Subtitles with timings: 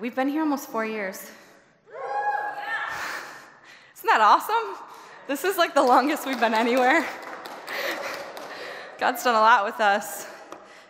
[0.00, 1.16] We've been here almost four years.
[3.96, 4.80] Isn't that awesome?
[5.26, 7.04] This is like the longest we've been anywhere.
[8.98, 10.28] God's done a lot with us.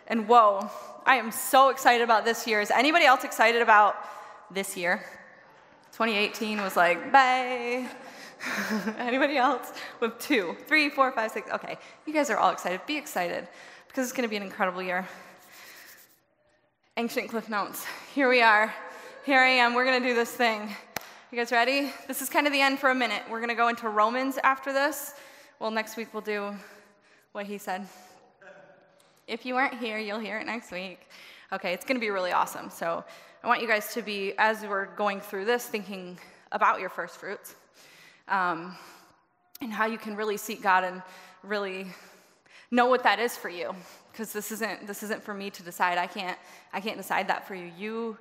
[0.05, 0.69] And whoa,
[1.07, 2.61] I am so excited about this year.
[2.61, 3.95] Is anybody else excited about
[4.51, 5.03] this year?
[5.93, 7.89] 2018 was like, bye.
[8.99, 9.73] anybody else?
[10.01, 11.49] With two, three, four, five, six.
[11.49, 12.79] Okay, you guys are all excited.
[12.85, 13.47] Be excited
[13.87, 15.07] because it's going to be an incredible year.
[16.95, 17.87] Ancient Cliff Notes.
[18.13, 18.71] Here we are
[19.25, 19.73] here I am.
[19.73, 20.69] We're going to do this thing.
[21.31, 21.91] You guys ready?
[22.07, 23.21] This is kind of the end for a minute.
[23.29, 25.13] We're going to go into Romans after this.
[25.59, 26.53] Well, next week we'll do
[27.33, 27.85] what he said.
[29.27, 31.01] If you weren't here, you'll hear it next week.
[31.51, 32.69] Okay, it's going to be really awesome.
[32.69, 33.03] So
[33.43, 36.17] I want you guys to be, as we're going through this, thinking
[36.51, 37.55] about your first fruits
[38.27, 38.75] um,
[39.61, 41.01] and how you can really seek God and
[41.43, 41.87] really
[42.71, 43.75] know what that is for you.
[44.11, 45.97] Because this isn't this isn't for me to decide.
[45.97, 46.37] I can't
[46.73, 47.71] I can't decide that for you.
[47.77, 48.17] You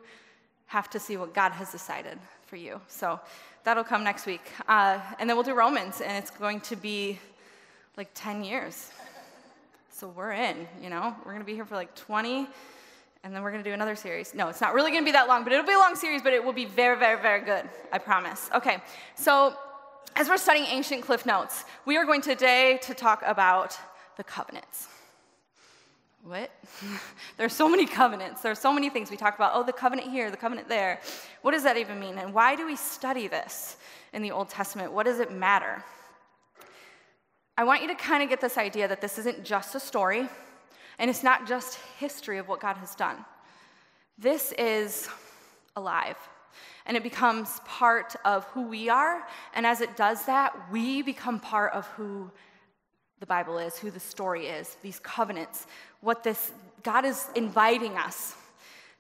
[0.68, 2.80] have to see what God has decided for you.
[2.88, 3.18] So
[3.64, 4.42] that'll come next week.
[4.68, 7.18] Uh, and then we'll do Romans, and it's going to be
[7.96, 8.90] like 10 years.
[9.90, 11.16] So we're in, you know?
[11.24, 12.46] We're going to be here for like 20,
[13.24, 14.34] and then we're going to do another series.
[14.34, 16.22] No, it's not really going to be that long, but it'll be a long series,
[16.22, 17.68] but it will be very, very, very good.
[17.90, 18.48] I promise.
[18.54, 18.78] Okay,
[19.16, 19.56] so
[20.16, 23.76] as we're studying ancient cliff notes, we are going today to talk about
[24.16, 24.88] the covenants.
[26.22, 26.50] What?
[27.36, 28.42] There's so many covenants.
[28.42, 29.52] There's so many things we talk about.
[29.54, 31.00] Oh, the covenant here, the covenant there.
[31.42, 32.18] What does that even mean?
[32.18, 33.76] And why do we study this
[34.12, 34.92] in the Old Testament?
[34.92, 35.82] What does it matter?
[37.56, 40.28] I want you to kind of get this idea that this isn't just a story
[40.98, 43.24] and it's not just history of what God has done.
[44.16, 45.08] This is
[45.76, 46.16] alive
[46.86, 49.26] and it becomes part of who we are.
[49.54, 52.30] And as it does that, we become part of who
[53.20, 55.66] the Bible is, who the story is, these covenants,
[56.00, 58.34] what this, God is inviting us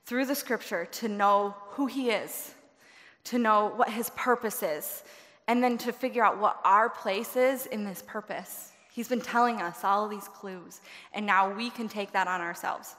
[0.06, 2.54] through the scripture to know who He is,
[3.24, 5.04] to know what His purpose is,
[5.46, 8.72] and then to figure out what our place is in this purpose.
[8.92, 10.80] He's been telling us all of these clues,
[11.12, 12.94] and now we can take that on ourselves.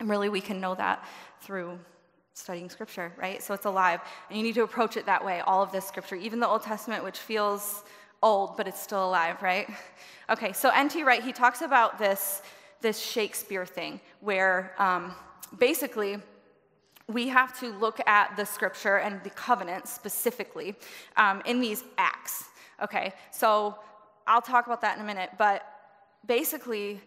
[0.00, 1.04] And really, we can know that
[1.40, 1.78] through
[2.34, 3.42] studying scripture, right?
[3.42, 4.00] So it's alive.
[4.28, 6.62] And you need to approach it that way, all of this scripture, even the Old
[6.62, 7.82] Testament, which feels
[8.22, 9.68] old, but it's still alive, right?
[10.30, 11.02] Okay, so N.T.
[11.02, 12.42] Wright, he talks about this,
[12.80, 15.14] this Shakespeare thing where um,
[15.58, 16.18] basically
[17.08, 20.74] we have to look at the scripture and the covenant specifically
[21.16, 22.44] um, in these acts.
[22.82, 23.78] Okay, so
[24.26, 25.64] I'll talk about that in a minute, but
[26.26, 27.00] basically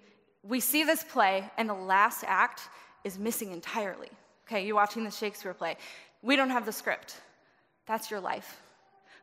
[0.44, 2.62] we see this play and the last act
[3.03, 4.09] is missing entirely.
[4.48, 5.78] Okay, you're watching the Shakespeare play.
[6.22, 7.22] We don't have the script.
[7.86, 8.62] That's your life.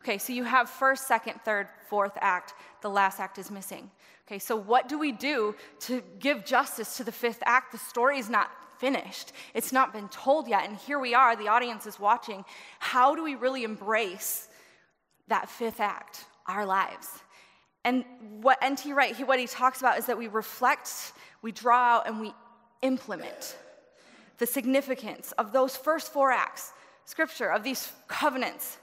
[0.02, 2.54] Okay, so you have first, second, third, fourth act.
[2.82, 3.90] The last act is missing.
[4.28, 7.72] Okay, so what do we do to give justice to the fifth act?
[7.72, 10.68] The story is not finished, it's not been told yet.
[10.68, 12.44] And here we are, the audience is watching.
[12.78, 14.48] How do we really embrace
[15.28, 17.08] that fifth act, our lives?
[17.84, 18.04] And
[18.42, 18.92] what N.T.
[18.92, 20.92] Wright, he, what he talks about is that we reflect,
[21.40, 22.34] we draw out, and we
[22.82, 23.56] implement
[24.36, 26.72] the significance of those first four acts,
[27.06, 28.76] scripture, of these covenants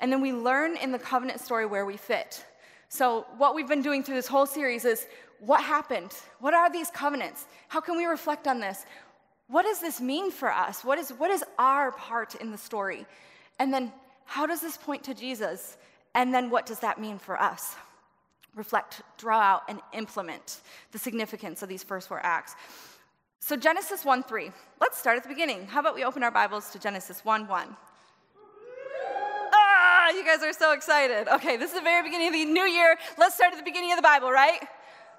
[0.00, 2.44] and then we learn in the covenant story where we fit.
[2.92, 5.06] So, what we've been doing through this whole series is
[5.38, 6.12] what happened?
[6.40, 7.46] What are these covenants?
[7.68, 8.84] How can we reflect on this?
[9.46, 10.84] What does this mean for us?
[10.84, 13.06] What is, what is our part in the story?
[13.60, 13.92] And then,
[14.24, 15.78] how does this point to Jesus?
[16.16, 17.76] And then, what does that mean for us?
[18.56, 22.56] Reflect, draw out, and implement the significance of these first four acts.
[23.38, 24.50] So, Genesis 1 3.
[24.80, 25.68] Let's start at the beginning.
[25.68, 27.76] How about we open our Bibles to Genesis 1 1?
[30.10, 31.28] You guys are so excited.
[31.28, 32.96] Okay, this is the very beginning of the new year.
[33.16, 34.60] Let's start at the beginning of the Bible, right?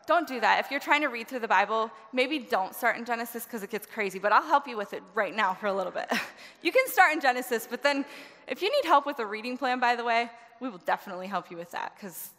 [0.07, 0.59] Don't do that.
[0.65, 3.69] If you're trying to read through the Bible, maybe don't start in Genesis because it
[3.69, 6.11] gets crazy, but I'll help you with it right now for a little bit.
[6.61, 8.03] you can start in Genesis, but then
[8.47, 11.49] if you need help with a reading plan, by the way, we will definitely help
[11.49, 12.31] you with that because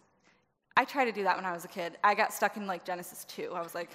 [0.77, 1.97] I tried to do that when I was a kid.
[2.05, 3.53] I got stuck in like Genesis 2.
[3.55, 3.91] I was like,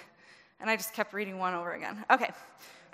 [0.59, 2.03] and I just kept reading one over again.
[2.09, 2.31] Okay.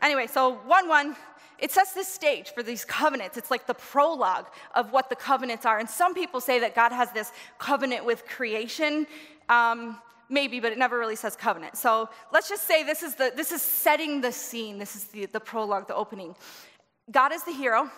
[0.04, 1.16] Anyway, so 1 1,
[1.60, 3.38] it sets this stage for these covenants.
[3.38, 5.80] It's like the prologue of what the covenants are.
[5.80, 9.08] And some people say that God has this covenant with creation.
[9.48, 9.98] Um,
[10.30, 11.78] maybe, but it never really says covenant.
[11.78, 14.78] So let's just say this is, the, this is setting the scene.
[14.78, 16.36] This is the, the prologue, the opening.
[17.12, 17.90] God is the hero,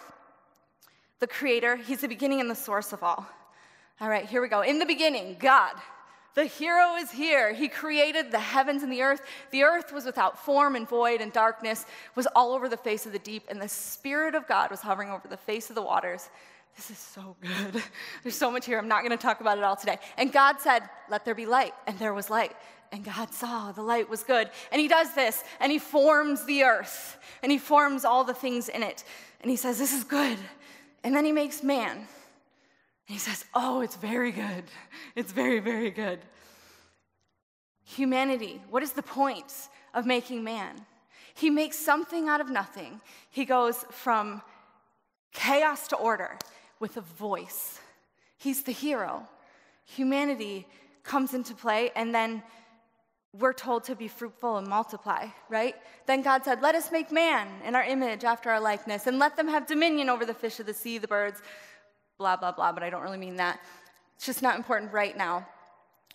[1.19, 1.75] the creator.
[1.75, 3.25] He's the beginning and the source of all.
[3.99, 4.61] All right, here we go.
[4.61, 5.73] In the beginning, God.
[6.35, 7.53] The hero is here.
[7.53, 9.21] He created the heavens and the earth.
[9.51, 13.13] The earth was without form and void, and darkness was all over the face of
[13.13, 16.29] the deep, and the Spirit of God was hovering over the face of the waters.
[16.75, 17.81] This is so good.
[18.23, 18.77] There's so much here.
[18.77, 19.97] I'm not going to talk about it all today.
[20.17, 21.73] And God said, Let there be light.
[21.87, 22.51] And there was light.
[22.91, 24.49] And God saw the light was good.
[24.73, 28.67] And He does this, and He forms the earth, and He forms all the things
[28.67, 29.05] in it.
[29.41, 30.37] and he says, This is good.
[31.05, 32.07] And then he makes man.
[33.07, 34.63] And he says, Oh, it's very good.
[35.15, 36.19] It's very, very good.
[37.83, 39.53] Humanity, what is the point
[39.93, 40.85] of making man?
[41.35, 43.01] He makes something out of nothing.
[43.29, 44.41] He goes from
[45.33, 46.37] chaos to order
[46.79, 47.79] with a voice.
[48.37, 49.27] He's the hero.
[49.85, 50.67] Humanity
[51.03, 52.41] comes into play, and then
[53.33, 55.75] we're told to be fruitful and multiply, right?
[56.05, 59.35] Then God said, Let us make man in our image after our likeness, and let
[59.35, 61.41] them have dominion over the fish of the sea, the birds,
[62.17, 63.59] blah, blah, blah, but I don't really mean that.
[64.15, 65.47] It's just not important right now.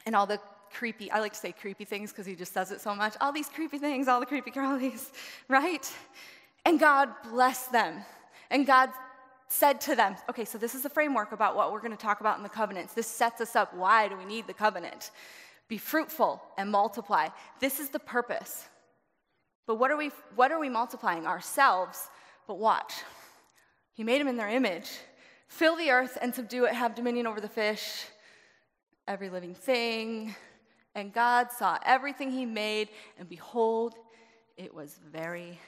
[0.06, 0.40] And all the
[0.72, 3.14] creepy, I like to say creepy things because he just does it so much.
[3.20, 5.10] All these creepy things, all the creepy crawlies,
[5.48, 5.90] right?
[6.64, 8.02] And God blessed them.
[8.50, 8.90] And God
[9.48, 12.20] said to them, okay, so this is the framework about what we're going to talk
[12.20, 12.94] about in the covenants.
[12.94, 13.74] This sets us up.
[13.74, 15.10] Why do we need the covenant?
[15.68, 17.28] Be fruitful and multiply.
[17.60, 18.66] This is the purpose.
[19.66, 21.26] But what are we, what are we multiplying?
[21.26, 22.08] Ourselves.
[22.46, 22.92] But watch.
[23.92, 24.88] He made them in their image.
[25.50, 28.06] Fill the earth and subdue it, have dominion over the fish,
[29.08, 30.34] every living thing.
[30.94, 32.88] And God saw everything he made,
[33.18, 33.96] and behold,
[34.56, 35.58] it was very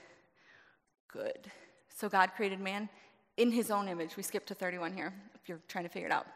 [1.12, 1.50] good.
[1.88, 2.88] So God created man
[3.36, 4.16] in his own image.
[4.16, 6.26] We skip to 31 here if you're trying to figure it out.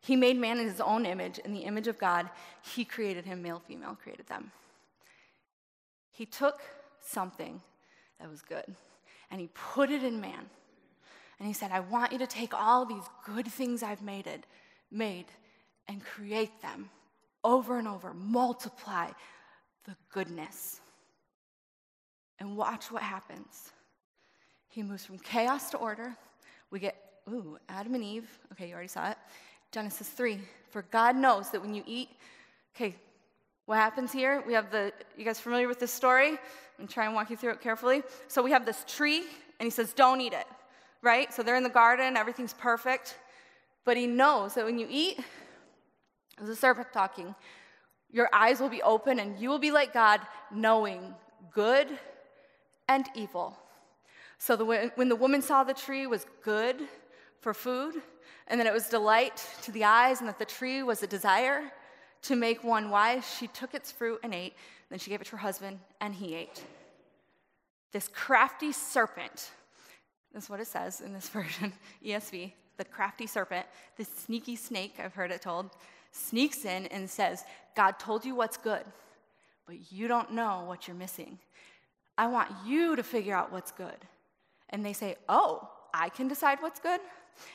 [0.00, 2.28] He made man in his own image, in the image of God.
[2.74, 4.52] He created him, male, female, created them.
[6.10, 6.60] He took
[7.00, 7.60] something
[8.20, 8.76] that was good
[9.30, 10.50] and he put it in man.
[11.38, 14.44] And he said, I want you to take all these good things I've made, it,
[14.90, 15.26] made
[15.86, 16.90] and create them
[17.44, 19.10] over and over, multiply
[19.84, 20.80] the goodness.
[22.40, 23.72] And watch what happens.
[24.68, 26.16] He moves from chaos to order.
[26.70, 26.96] We get,
[27.28, 28.28] ooh, Adam and Eve.
[28.52, 29.16] Okay, you already saw it.
[29.72, 30.38] Genesis 3.
[30.70, 32.10] For God knows that when you eat,
[32.76, 32.94] okay,
[33.66, 34.42] what happens here?
[34.46, 36.30] We have the, you guys familiar with this story?
[36.30, 36.38] I'm
[36.78, 38.02] gonna try and walk you through it carefully.
[38.28, 39.24] So we have this tree,
[39.58, 40.46] and he says, don't eat it,
[41.02, 41.32] right?
[41.32, 43.18] So they're in the garden, everything's perfect.
[43.84, 45.20] But he knows that when you eat,
[46.40, 47.34] a serpent talking,
[48.10, 50.20] your eyes will be open and you will be like God,
[50.52, 51.14] knowing
[51.52, 51.88] good
[52.88, 53.56] and evil.
[54.38, 56.76] So the, when the woman saw the tree was good
[57.40, 57.94] for food,
[58.48, 61.70] and that it was delight to the eyes, and that the tree was a desire
[62.22, 63.24] to make one wise.
[63.38, 64.54] She took its fruit and ate.
[64.90, 66.64] Then she gave it to her husband, and he ate.
[67.92, 69.50] This crafty serpent,
[70.32, 71.72] that's what it says in this version,
[72.04, 73.66] ESV, the crafty serpent,
[73.96, 75.70] the sneaky snake, I've heard it told,
[76.12, 77.44] sneaks in and says,
[77.76, 78.84] God told you what's good,
[79.66, 81.38] but you don't know what you're missing.
[82.16, 83.96] I want you to figure out what's good.
[84.70, 87.00] And they say, Oh, I can decide what's good?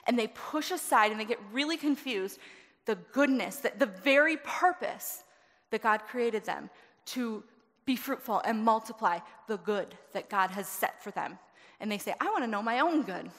[0.05, 2.39] and they push aside and they get really confused
[2.85, 5.23] the goodness, the, the very purpose
[5.71, 6.69] that God created them
[7.05, 7.43] to
[7.85, 11.37] be fruitful and multiply the good that God has set for them.
[11.83, 13.29] And they say, I want to know my own good.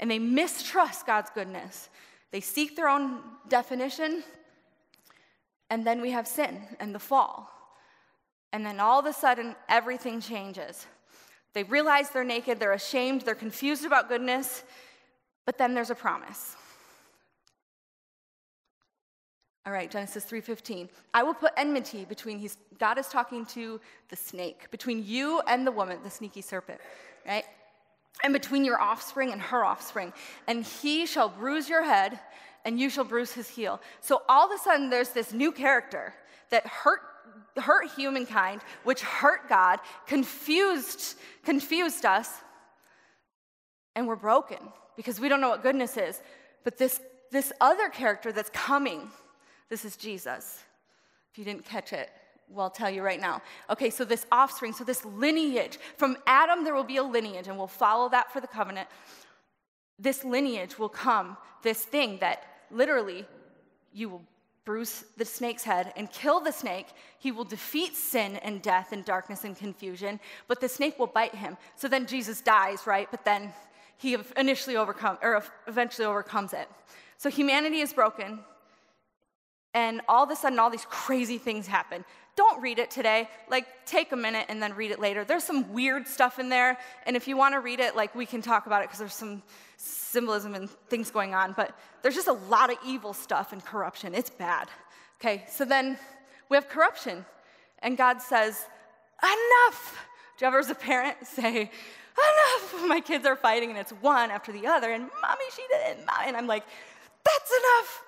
[0.00, 1.88] And they mistrust God's goodness.
[2.30, 4.22] They seek their own definition.
[5.70, 7.50] And then we have sin and the fall.
[8.52, 10.86] And then all of a sudden, everything changes.
[11.54, 14.62] They realize they're naked, they're ashamed, they're confused about goodness,
[15.46, 16.56] but then there's a promise.
[19.64, 20.90] All right, Genesis 3:15.
[21.14, 23.80] I will put enmity between he's God is talking to
[24.10, 26.80] the snake, between you and the woman, the sneaky serpent,
[27.26, 27.44] right?
[28.22, 30.12] And between your offspring and her offspring,
[30.46, 32.20] and he shall bruise your head
[32.64, 33.80] and you shall bruise his heel.
[34.00, 36.14] So all of a sudden there's this new character
[36.50, 37.00] that hurt
[37.56, 42.30] hurt humankind, which hurt God, confused confused us,
[43.94, 44.58] and we're broken
[44.96, 46.20] because we don't know what goodness is.
[46.64, 47.00] But this,
[47.30, 49.10] this other character that's coming,
[49.68, 50.62] this is Jesus.
[51.32, 52.10] If you didn't catch it,
[52.52, 53.42] well, I'll tell you right now.
[53.68, 57.56] Okay, so this offspring, so this lineage, from Adam there will be a lineage, and
[57.56, 58.88] we'll follow that for the covenant.
[59.98, 63.26] This lineage will come, this thing that literally
[63.92, 64.22] you will
[64.64, 66.86] bruise the snake's head and kill the snake.
[67.18, 71.34] He will defeat sin and death and darkness and confusion, but the snake will bite
[71.34, 71.56] him.
[71.76, 73.08] So then Jesus dies, right?
[73.10, 73.52] But then
[73.96, 76.68] he initially overcome or eventually overcomes it.
[77.16, 78.40] So humanity is broken,
[79.74, 82.04] and all of a sudden, all these crazy things happen.
[82.36, 83.28] Don't read it today.
[83.48, 85.24] Like, take a minute and then read it later.
[85.24, 88.26] There's some weird stuff in there, and if you want to read it, like, we
[88.26, 89.42] can talk about it because there's some
[89.76, 91.52] symbolism and things going on.
[91.52, 94.14] But there's just a lot of evil stuff and corruption.
[94.14, 94.68] It's bad.
[95.20, 95.98] Okay, so then
[96.48, 97.24] we have corruption,
[97.80, 98.64] and God says,
[99.22, 100.06] "Enough."
[100.38, 101.70] Do you ever, as a parent, say,
[102.20, 102.88] enough.
[102.88, 106.06] My kids are fighting and it's one after the other, and mommy, she didn't.
[106.24, 106.64] And I'm like,
[107.24, 108.02] that's enough.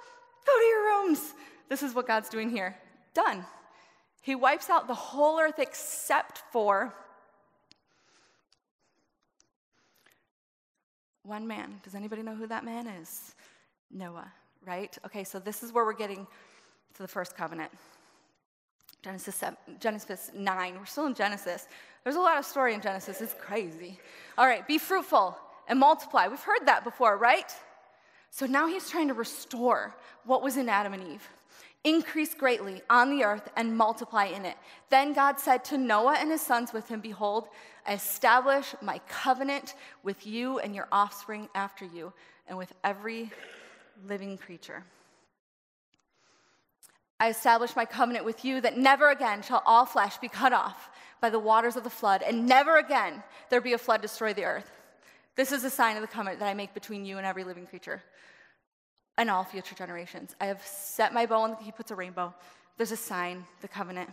[0.47, 1.35] Go to your rooms.
[1.73, 2.77] This is what God's doing here.
[3.15, 3.47] Done.
[4.21, 6.93] He wipes out the whole earth except for
[11.23, 11.81] One man.
[11.83, 13.35] Does anybody know who that man is?
[13.91, 14.31] Noah,
[14.67, 14.95] right?
[15.07, 16.27] Okay, so this is where we're getting
[16.95, 17.71] to the first covenant.
[19.03, 20.79] Genesis, 7, Genesis 9.
[20.79, 21.69] We're still in Genesis.
[22.05, 23.23] There's a lot of story in Genesis.
[23.23, 23.99] It's crazy.
[24.37, 25.39] All right, be fruitful
[25.69, 26.29] and multiply.
[26.29, 27.51] We've heard that before, right?
[28.31, 31.29] So now he's trying to restore what was in Adam and Eve.
[31.85, 34.57] Increase greatly on the earth and multiply in it.
[34.89, 37.49] Then God said to Noah and his sons with him, Behold,
[37.85, 39.75] I establish my covenant
[40.05, 42.13] with you and your offspring after you,
[42.47, 43.33] and with every
[44.07, 44.85] living creature.
[47.19, 50.91] I establish my covenant with you that never again shall all flesh be cut off
[51.21, 54.45] by the waters of the flood, and never again there be a flood destroy the
[54.45, 54.71] earth.
[55.35, 57.67] This is a sign of the covenant that I make between you and every living
[57.67, 58.03] creature
[59.19, 60.35] and all future generations.
[60.41, 62.35] I have set my bow, and he puts a rainbow.
[62.77, 64.11] There's a sign, the covenant.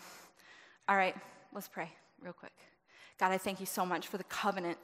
[0.87, 1.15] All right,
[1.53, 1.89] let's pray
[2.21, 2.53] real quick.
[3.19, 4.79] God, I thank you so much for the covenant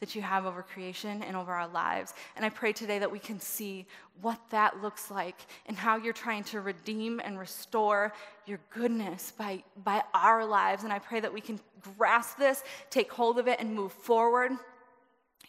[0.00, 2.14] that you have over creation and over our lives.
[2.36, 3.86] And I pray today that we can see
[4.20, 8.12] what that looks like and how you're trying to redeem and restore
[8.46, 10.84] your goodness by, by our lives.
[10.84, 11.60] And I pray that we can
[11.96, 14.52] grasp this, take hold of it, and move forward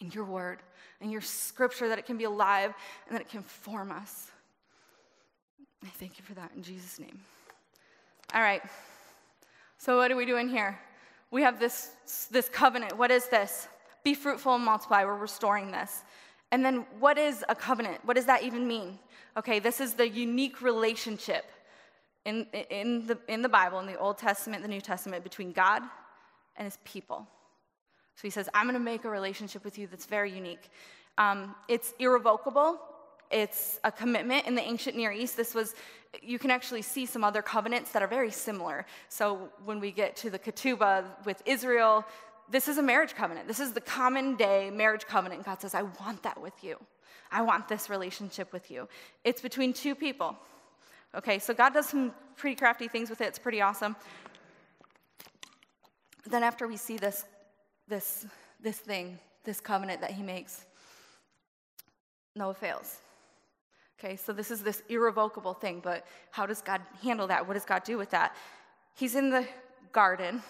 [0.00, 0.60] in your word
[1.00, 2.74] and your scripture, that it can be alive
[3.06, 4.30] and that it can form us.
[5.84, 7.20] I thank you for that in Jesus' name.
[8.34, 8.62] All right.
[9.78, 10.78] So, what are we doing here?
[11.30, 11.90] We have this,
[12.30, 12.96] this covenant.
[12.96, 13.68] What is this?
[14.02, 15.04] Be fruitful and multiply.
[15.04, 16.02] We're restoring this.
[16.50, 17.98] And then, what is a covenant?
[18.04, 18.98] What does that even mean?
[19.36, 21.44] Okay, this is the unique relationship
[22.24, 25.82] in, in, the, in the Bible, in the Old Testament, the New Testament, between God
[26.56, 27.26] and his people.
[28.16, 30.70] So he says, I'm going to make a relationship with you that's very unique.
[31.18, 32.78] Um, it's irrevocable.
[33.30, 35.36] It's a commitment in the ancient Near East.
[35.36, 35.74] This was,
[36.22, 38.86] you can actually see some other covenants that are very similar.
[39.08, 42.04] So when we get to the ketubah with Israel,
[42.50, 43.48] this is a marriage covenant.
[43.48, 45.44] This is the common day marriage covenant.
[45.44, 46.78] God says, I want that with you.
[47.30, 48.88] I want this relationship with you.
[49.24, 50.36] It's between two people.
[51.14, 53.26] Okay, so God does some pretty crafty things with it.
[53.26, 53.96] It's pretty awesome.
[56.28, 57.24] Then, after we see this
[57.88, 58.26] this,
[58.60, 60.64] this thing, this covenant that he makes.
[62.34, 62.98] Noah fails.
[63.98, 67.46] Okay, so this is this irrevocable thing, but how does God handle that?
[67.46, 68.36] What does God do with that?
[68.94, 69.46] He's in the
[69.92, 70.42] garden.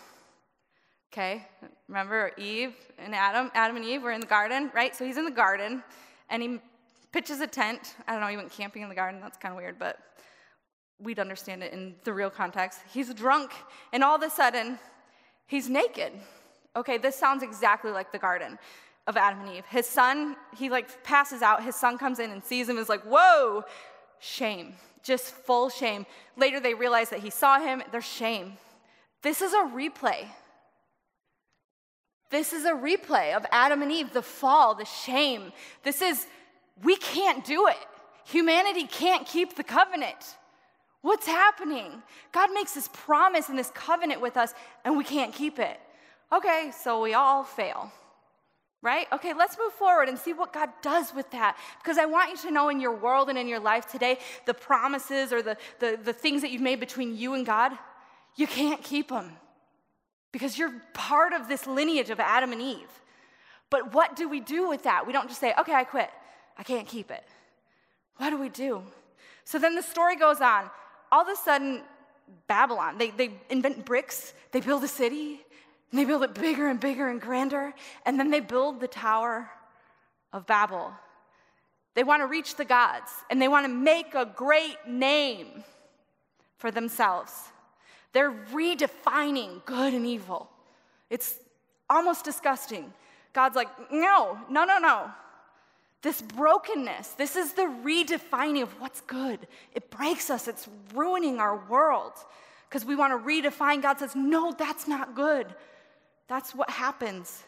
[1.12, 1.46] Okay,
[1.88, 3.50] remember Eve and Adam?
[3.54, 4.94] Adam and Eve were in the garden, right?
[4.96, 5.82] So he's in the garden
[6.28, 6.60] and he
[7.12, 7.94] pitches a tent.
[8.08, 9.20] I don't know, he went camping in the garden.
[9.20, 9.98] That's kind of weird, but
[10.98, 12.80] we'd understand it in the real context.
[12.92, 13.52] He's drunk,
[13.92, 14.78] and all of a sudden,
[15.46, 16.12] he's naked.
[16.76, 18.58] Okay, this sounds exactly like the garden
[19.06, 19.64] of Adam and Eve.
[19.66, 21.64] His son, he like passes out.
[21.64, 23.64] His son comes in and sees him, is like, whoa,
[24.18, 26.04] shame, just full shame.
[26.36, 27.82] Later, they realize that he saw him.
[27.92, 28.58] There's shame.
[29.22, 30.26] This is a replay.
[32.30, 35.52] This is a replay of Adam and Eve, the fall, the shame.
[35.82, 36.26] This is,
[36.82, 37.78] we can't do it.
[38.26, 40.36] Humanity can't keep the covenant.
[41.02, 42.02] What's happening?
[42.32, 44.52] God makes this promise and this covenant with us,
[44.84, 45.78] and we can't keep it.
[46.32, 47.92] Okay, so we all fail,
[48.82, 49.06] right?
[49.12, 51.56] Okay, let's move forward and see what God does with that.
[51.82, 54.54] Because I want you to know in your world and in your life today, the
[54.54, 57.72] promises or the, the, the things that you've made between you and God,
[58.34, 59.32] you can't keep them
[60.32, 62.90] because you're part of this lineage of Adam and Eve.
[63.70, 65.06] But what do we do with that?
[65.06, 66.10] We don't just say, okay, I quit.
[66.58, 67.24] I can't keep it.
[68.16, 68.82] What do we do?
[69.44, 70.70] So then the story goes on.
[71.12, 71.82] All of a sudden,
[72.48, 75.40] Babylon, they, they invent bricks, they build a city,
[75.96, 77.72] and they build it bigger and bigger and grander.
[78.04, 79.48] And then they build the Tower
[80.30, 80.92] of Babel.
[81.94, 85.64] They want to reach the gods and they want to make a great name
[86.58, 87.32] for themselves.
[88.12, 90.50] They're redefining good and evil.
[91.08, 91.38] It's
[91.88, 92.92] almost disgusting.
[93.32, 95.10] God's like, no, no, no, no.
[96.02, 99.46] This brokenness, this is the redefining of what's good.
[99.74, 102.12] It breaks us, it's ruining our world
[102.68, 103.80] because we want to redefine.
[103.80, 105.46] God says, no, that's not good.
[106.28, 107.44] That's what happens.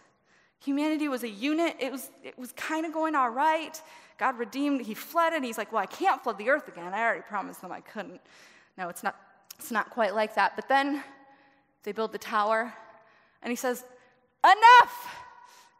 [0.61, 1.77] Humanity was a unit.
[1.79, 3.81] It was, it was kind of going all right.
[4.19, 5.37] God redeemed, he flooded.
[5.37, 6.93] and he's like, Well, I can't flood the earth again.
[6.93, 8.21] I already promised them I couldn't.
[8.77, 9.17] No, it's not,
[9.59, 10.57] it's not quite like that.
[10.57, 11.03] But then
[11.85, 12.73] they build the tower,
[13.43, 13.85] and he says,
[14.45, 15.15] Enough!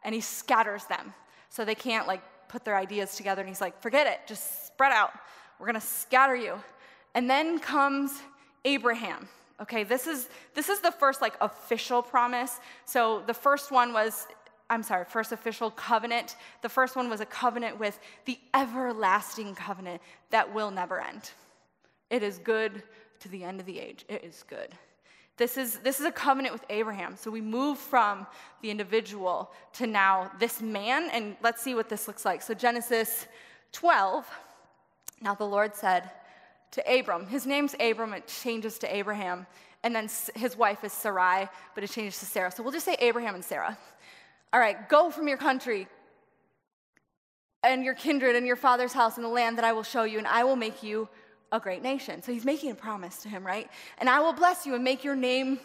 [0.03, 1.13] And he scatters them.
[1.49, 3.41] So they can't like put their ideas together.
[3.41, 5.11] And he's like, Forget it, just spread out.
[5.59, 6.55] We're gonna scatter you.
[7.13, 8.21] And then comes
[8.63, 9.27] Abraham.
[9.61, 12.59] Okay, this is this is the first like official promise.
[12.85, 14.27] So the first one was
[14.69, 16.35] I'm sorry, first official covenant.
[16.61, 21.31] The first one was a covenant with the everlasting covenant that will never end.
[22.09, 22.83] It is good
[23.19, 24.05] to the end of the age.
[24.07, 24.69] It is good.
[25.37, 27.15] This is, this is a covenant with Abraham.
[27.15, 28.27] So we move from
[28.61, 32.41] the individual to now this man, and let's see what this looks like.
[32.41, 33.25] So, Genesis
[33.71, 34.29] 12,
[35.21, 36.11] now the Lord said
[36.71, 39.47] to Abram, his name's Abram, it changes to Abraham,
[39.83, 42.51] and then his wife is Sarai, but it changes to Sarah.
[42.51, 43.77] So we'll just say Abraham and Sarah.
[44.51, 45.87] All right, go from your country
[47.63, 50.17] and your kindred and your father's house and the land that I will show you,
[50.17, 51.07] and I will make you
[51.51, 52.21] a great nation.
[52.21, 53.69] So he's making a promise to him, right?
[53.97, 55.59] And I will bless you and make your name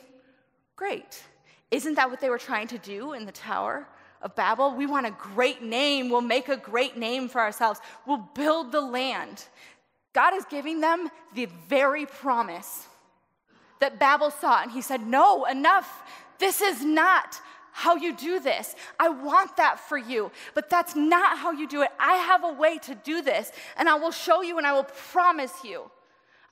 [0.76, 1.22] great.
[1.70, 3.86] Isn't that what they were trying to do in the Tower
[4.22, 4.74] of Babel?
[4.74, 6.08] We want a great name.
[6.08, 7.80] We'll make a great name for ourselves.
[8.06, 9.44] We'll build the land.
[10.14, 12.86] God is giving them the very promise
[13.80, 14.62] that Babel saw.
[14.62, 16.02] And he said, No, enough.
[16.38, 17.40] This is not
[17.72, 18.76] how you do this.
[18.98, 21.90] I want that for you, but that's not how you do it.
[21.98, 24.86] I have a way to do this, and I will show you and I will
[25.12, 25.90] promise you.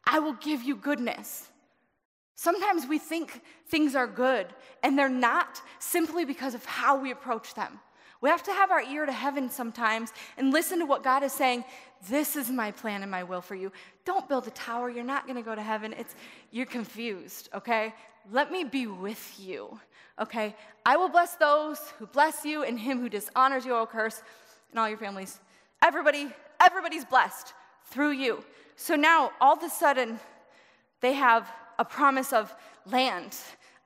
[0.05, 1.49] I will give you goodness.
[2.35, 4.49] Sometimes we think things are good,
[4.83, 7.79] and they're not simply because of how we approach them.
[8.23, 11.33] We have to have our ear to heaven sometimes and listen to what God is
[11.33, 11.65] saying.
[12.09, 13.71] This is my plan and my will for you.
[14.07, 14.89] Don't build a tower.
[14.89, 15.95] You're not going to go to heaven.
[15.99, 16.15] It's
[16.51, 17.93] you're confused, okay?
[18.31, 19.79] Let me be with you
[20.21, 20.55] okay?
[20.85, 24.23] I will bless those who bless you, and him who dishonors you I will curse,
[24.71, 25.39] and all your families.
[25.83, 27.53] Everybody, everybody's blessed
[27.87, 28.45] through you.
[28.77, 30.19] So now, all of a sudden,
[31.01, 32.55] they have a promise of
[32.87, 33.37] land,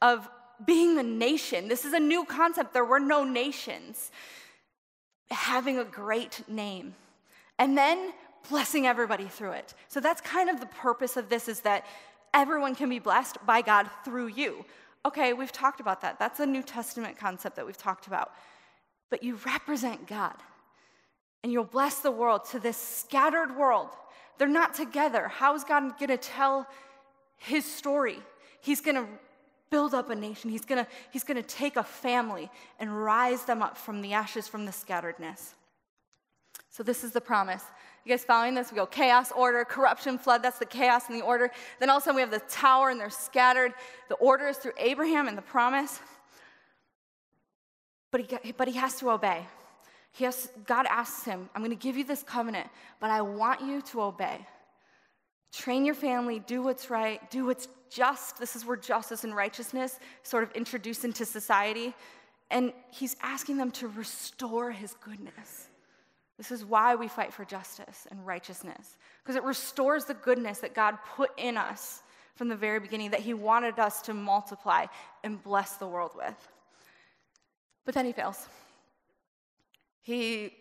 [0.01, 0.29] of
[0.65, 1.69] being a nation.
[1.69, 2.73] This is a new concept.
[2.73, 4.11] There were no nations.
[5.31, 6.95] Having a great name.
[7.59, 8.13] And then
[8.49, 9.75] blessing everybody through it.
[9.89, 11.85] So that's kind of the purpose of this is that
[12.33, 14.65] everyone can be blessed by God through you.
[15.05, 16.19] Okay, we've talked about that.
[16.19, 18.33] That's a New Testament concept that we've talked about.
[19.11, 20.35] But you represent God,
[21.43, 23.91] and you'll bless the world to this scattered world.
[24.39, 25.29] They're not together.
[25.29, 26.67] How is God going to tell
[27.37, 28.19] his story?
[28.61, 29.07] He's going to
[29.71, 30.51] build up a nation.
[30.51, 34.13] He's going to he's going to take a family and rise them up from the
[34.13, 35.55] ashes from the scatteredness.
[36.71, 37.63] So this is the promise.
[38.05, 38.71] You guys following this?
[38.71, 40.43] We go chaos, order, corruption, flood.
[40.43, 41.51] That's the chaos and the order.
[41.81, 43.73] Then all of a sudden we have the tower and they're scattered.
[44.09, 45.99] The order is through Abraham and the promise.
[48.13, 49.45] But he, but he has to obey.
[50.13, 52.69] He has, God asks him, I'm going to give you this covenant,
[53.01, 54.47] but I want you to obey.
[55.53, 58.39] Train your family, do what's right, do what's just.
[58.39, 61.95] This is where justice and righteousness sort of introduced into society.
[62.51, 65.69] And he's asking them to restore his goodness.
[66.37, 70.75] This is why we fight for justice and righteousness, because it restores the goodness that
[70.75, 72.03] God put in us
[72.35, 74.85] from the very beginning, that He wanted us to multiply
[75.25, 76.37] and bless the world with.
[77.87, 78.47] But then He fails.
[80.03, 80.53] He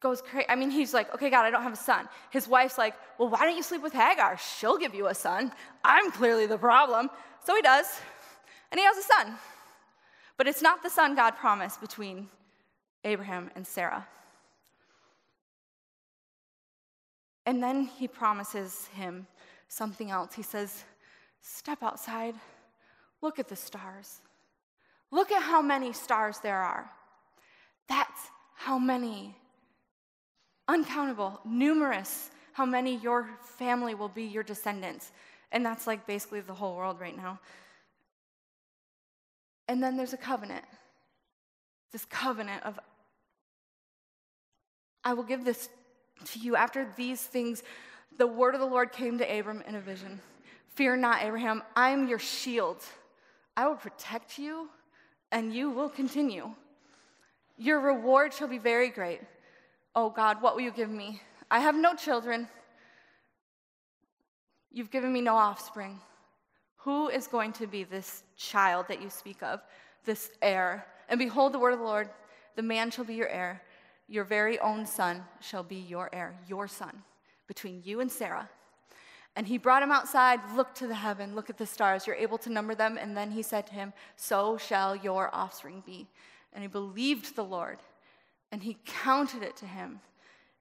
[0.00, 0.46] goes crazy.
[0.48, 2.08] I mean, he's like, okay, God, I don't have a son.
[2.30, 4.38] His wife's like, well, why don't you sleep with Hagar?
[4.38, 5.52] She'll give you a son.
[5.84, 7.10] I'm clearly the problem.
[7.44, 7.86] So he does,
[8.70, 9.34] and he has a son.
[10.36, 12.28] But it's not the son God promised between
[13.04, 14.06] Abraham and Sarah.
[17.46, 19.26] And then he promises him
[19.68, 20.34] something else.
[20.34, 20.84] He says,
[21.42, 22.34] Step outside,
[23.22, 24.20] look at the stars.
[25.10, 26.90] Look at how many stars there are.
[27.88, 29.34] That's how many,
[30.70, 35.10] uncountable, numerous, how many your family will be your descendants.
[35.52, 37.40] And that's like basically the whole world right now.
[39.66, 40.64] And then there's a covenant.
[41.92, 42.78] This covenant of,
[45.02, 45.68] I will give this
[46.32, 47.62] to you after these things,
[48.16, 50.20] the word of the Lord came to Abram in a vision.
[50.74, 52.84] Fear not, Abraham, I am your shield.
[53.56, 54.68] I will protect you,
[55.32, 56.50] and you will continue.
[57.56, 59.20] Your reward shall be very great.
[59.94, 61.20] Oh God, what will you give me?
[61.50, 62.48] I have no children.
[64.72, 66.00] You've given me no offspring.
[66.78, 69.60] Who is going to be this child that you speak of,
[70.04, 70.86] this heir?
[71.08, 72.08] And behold, the word of the Lord
[72.56, 73.62] the man shall be your heir.
[74.08, 77.02] Your very own son shall be your heir, your son,
[77.46, 78.48] between you and Sarah.
[79.36, 82.06] And he brought him outside, look to the heaven, look at the stars.
[82.06, 82.98] You're able to number them.
[83.00, 86.08] And then he said to him, So shall your offspring be.
[86.52, 87.78] And he believed the Lord,
[88.52, 90.00] and he counted it to him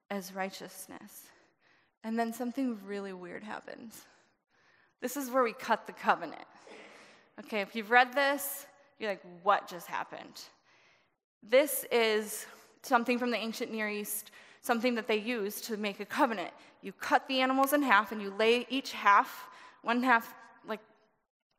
[0.09, 1.27] as righteousness.
[2.03, 4.05] And then something really weird happens.
[5.01, 6.45] This is where we cut the covenant.
[7.39, 8.65] Okay, if you've read this,
[8.99, 10.41] you're like, what just happened?
[11.41, 12.45] This is
[12.81, 16.51] something from the ancient Near East, something that they used to make a covenant.
[16.81, 19.47] You cut the animals in half and you lay each half,
[19.83, 20.33] one half
[20.67, 20.81] like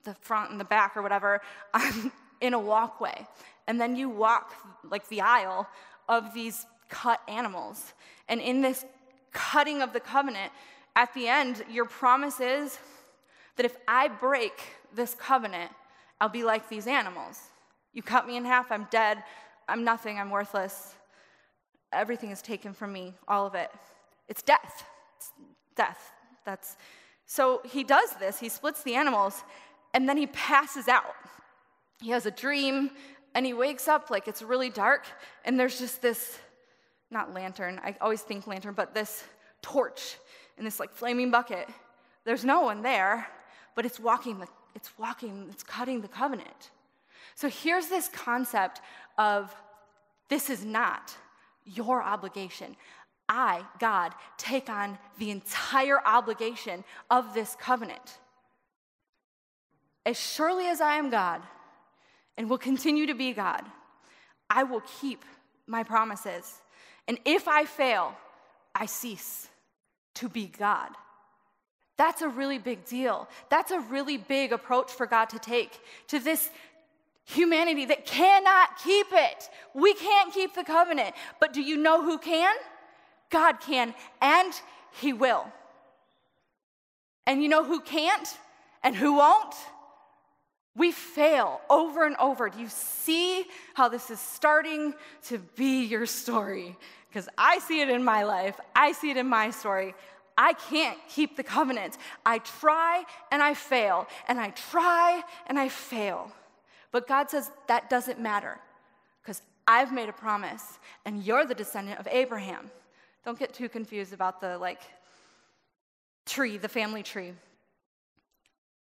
[0.05, 1.41] the front and the back or whatever,
[1.75, 3.27] um, in a walkway.
[3.67, 4.53] And then you walk
[4.89, 5.67] like the aisle
[6.11, 7.95] of these cut animals.
[8.29, 8.85] And in this
[9.33, 10.53] cutting of the covenant,
[10.97, 12.79] at the end, your promise is
[13.57, 14.61] that if I break
[14.95, 15.71] this covenant,
[16.21, 17.41] I'll be like these animals.
[17.95, 19.23] You cut me in half, I'm dead,
[19.69, 20.95] I'm nothing, I'm worthless.
[21.93, 23.71] Everything is taken from me, all of it.
[24.29, 24.85] It's death.
[25.17, 25.33] It's
[25.77, 26.13] death.
[26.45, 26.77] That's
[27.27, 29.45] so he does this, he splits the animals,
[29.95, 31.15] and then he passes out.
[32.01, 32.91] He has a dream,
[33.35, 35.07] and he wakes up like it's really dark,
[35.45, 36.39] and there's just this
[37.11, 39.25] not lantern, I always think lantern, but this
[39.63, 40.17] torch
[40.59, 41.69] in this like flaming bucket.
[42.25, 43.27] There's no one there,
[43.75, 46.71] but it's walking the, it's walking, it's cutting the covenant.
[47.35, 48.81] So here's this concept
[49.19, 49.55] of
[50.29, 51.17] this is not
[51.65, 52.77] your obligation.
[53.29, 58.19] I, God, take on the entire obligation of this covenant.
[60.05, 61.43] As surely as I am God
[62.41, 63.63] and will continue to be God,
[64.49, 65.27] I will keep
[65.67, 66.63] my promises.
[67.07, 68.15] And if I fail,
[68.75, 69.47] I cease
[70.15, 70.89] to be God.
[71.99, 73.29] That's a really big deal.
[73.51, 76.49] That's a really big approach for God to take to this
[77.27, 79.51] humanity that cannot keep it.
[79.75, 81.15] We can't keep the covenant.
[81.41, 82.55] But do you know who can?
[83.29, 84.55] God can, and
[84.99, 85.45] He will.
[87.27, 88.39] And you know who can't
[88.83, 89.55] and who won't?
[90.77, 92.49] We fail over and over.
[92.49, 96.77] Do you see how this is starting to be your story?
[97.09, 99.95] Because I see it in my life, I see it in my story.
[100.39, 101.99] I can't keep the covenant.
[102.25, 106.33] I try and I fail, and I try and I fail.
[106.93, 108.59] But God says that doesn't matter
[109.23, 112.71] because I've made a promise and you're the descendant of Abraham.
[113.25, 114.81] Don't get too confused about the like
[116.27, 117.33] tree, the family tree.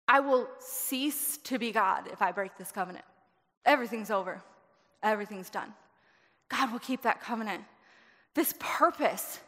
[0.07, 3.05] I will cease to be God if I break this covenant.
[3.65, 4.41] Everything's over.
[5.01, 5.73] Everything's done.
[6.49, 7.63] God will keep that covenant.
[8.35, 9.39] This purpose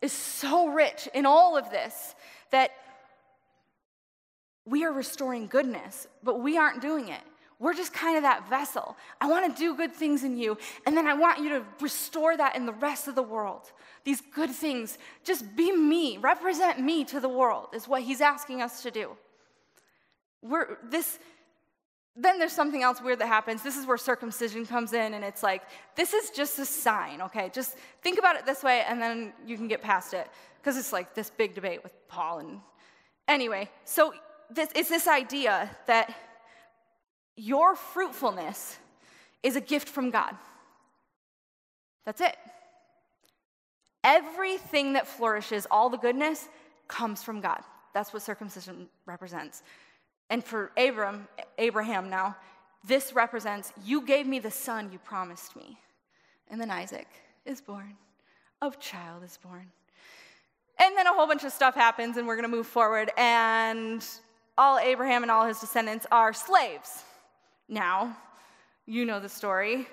[0.00, 2.14] is so rich in all of this
[2.50, 2.72] that
[4.66, 7.20] we are restoring goodness, but we aren't doing it.
[7.58, 8.96] We're just kind of that vessel.
[9.20, 12.36] I want to do good things in you, and then I want you to restore
[12.36, 13.70] that in the rest of the world.
[14.04, 18.62] These good things, just be me, represent me to the world, is what he's asking
[18.62, 19.16] us to do.
[20.42, 21.18] We're, this,
[22.16, 23.62] then there's something else weird that happens.
[23.62, 25.62] This is where circumcision comes in, and it's like,
[25.96, 27.50] this is just a sign, okay?
[27.52, 30.28] Just think about it this way, and then you can get past it.
[30.60, 32.38] Because it's like this big debate with Paul.
[32.38, 32.60] And
[33.26, 34.12] anyway, so
[34.50, 36.14] this, it's this idea that
[37.36, 38.78] your fruitfulness
[39.42, 40.36] is a gift from God.
[42.04, 42.36] That's it.
[44.04, 46.48] Everything that flourishes, all the goodness,
[46.88, 47.62] comes from God.
[47.94, 49.62] That's what circumcision represents.
[50.32, 52.34] And for Abram, Abraham now,
[52.82, 55.78] this represents you gave me the son you promised me.
[56.48, 57.06] And then Isaac
[57.44, 57.98] is born,
[58.62, 59.70] a child is born.
[60.80, 63.10] And then a whole bunch of stuff happens, and we're going to move forward.
[63.18, 64.02] And
[64.56, 67.02] all Abraham and all his descendants are slaves.
[67.68, 68.16] Now,
[68.86, 69.86] you know the story.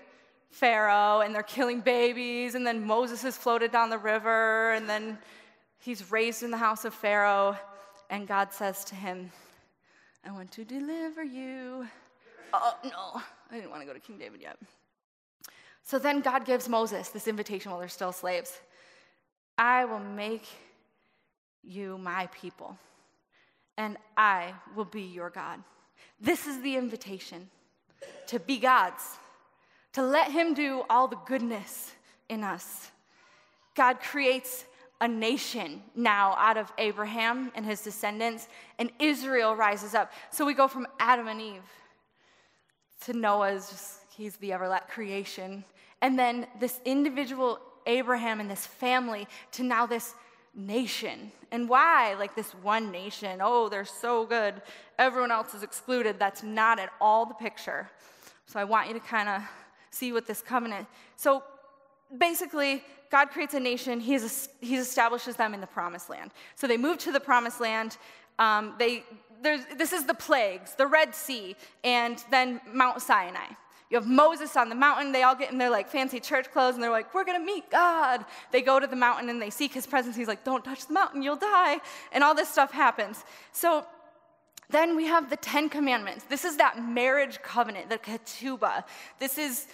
[0.51, 5.17] Pharaoh, and they're killing babies, and then Moses is floated down the river, and then
[5.79, 7.57] he's raised in the house of Pharaoh,
[8.09, 9.33] and God says to him,
[10.29, 11.87] I want to deliver you.
[12.53, 14.57] Uh, oh, no, I didn't want to go to King David yet.
[15.81, 18.59] So then God gives Moses this invitation while they're still slaves
[19.57, 20.45] I will make
[21.63, 22.77] you my people,
[23.75, 25.63] and I will be your God.
[26.21, 27.49] This is the invitation
[28.27, 29.17] to be God's,
[29.93, 31.91] to let Him do all the goodness
[32.29, 32.91] in us.
[33.73, 34.63] God creates
[35.01, 40.11] a nation now out of Abraham and his descendants, and Israel rises up.
[40.29, 41.61] So we go from Adam and Eve
[43.05, 45.63] to Noah's, just, he's the everlasting creation,
[46.01, 50.13] and then this individual Abraham and this family to now this
[50.53, 51.31] nation.
[51.51, 52.15] And why?
[52.15, 53.39] Like this one nation.
[53.41, 54.61] Oh, they're so good.
[54.97, 56.19] Everyone else is excluded.
[56.19, 57.89] That's not at all the picture.
[58.45, 59.41] So I want you to kind of
[59.91, 60.87] see what this covenant.
[61.15, 61.43] So
[62.15, 63.99] basically, God creates a nation.
[63.99, 64.19] He,
[64.61, 66.31] he establishes them in the promised land.
[66.55, 67.97] So they move to the promised land.
[68.37, 69.03] Um, they,
[69.41, 73.47] this is the plagues, the Red Sea, and then Mount Sinai.
[73.89, 75.11] You have Moses on the mountain.
[75.11, 77.71] They all get in their like fancy church clothes and they're like, "We're gonna meet
[77.71, 80.15] God." They go to the mountain and they seek His presence.
[80.15, 81.79] He's like, "Don't touch the mountain, you'll die,"
[82.11, 83.23] and all this stuff happens.
[83.51, 83.87] So
[84.69, 86.25] then we have the Ten Commandments.
[86.25, 88.83] This is that marriage covenant, the ketubah.
[89.19, 89.65] This is,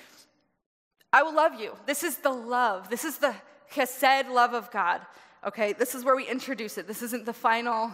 [1.16, 1.72] I will love you.
[1.86, 2.90] This is the love.
[2.90, 3.34] This is the
[3.72, 5.00] chesed love of God.
[5.48, 6.88] Okay, this is where we introduce it.
[6.88, 7.94] This isn't the final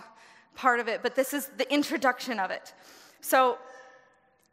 [0.55, 2.73] part of it, but this is the introduction of it.
[3.19, 3.59] So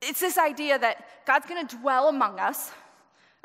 [0.02, 2.70] it's this idea that God's gonna dwell among us.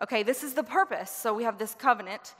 [0.01, 1.09] Okay, this is the purpose.
[1.09, 2.35] So we have this covenant,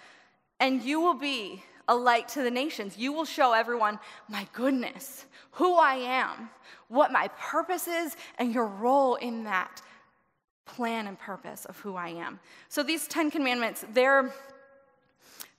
[0.59, 2.97] and you will be a light to the nations.
[2.97, 6.49] You will show everyone my goodness, who I am,
[6.89, 9.81] what my purpose is, and your role in that
[10.65, 12.39] plan and purpose of who I am.
[12.69, 14.33] So these 10 commandments, they're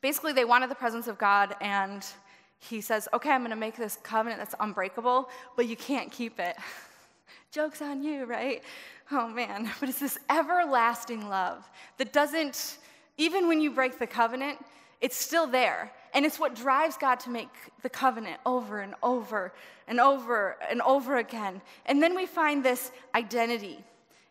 [0.01, 2.05] basically they wanted the presence of God and
[2.59, 6.40] he says, "Okay, I'm going to make this covenant that's unbreakable, but you can't keep
[6.40, 6.57] it."
[7.51, 8.62] Joke's on you, right?
[9.11, 12.79] Oh man, but it's this everlasting love that doesn't
[13.17, 14.59] even when you break the covenant,
[15.01, 15.93] it's still there.
[16.14, 17.49] And it's what drives God to make
[17.83, 19.53] the covenant over and over
[19.88, 21.61] and over and over again.
[21.87, 23.85] And then we find this identity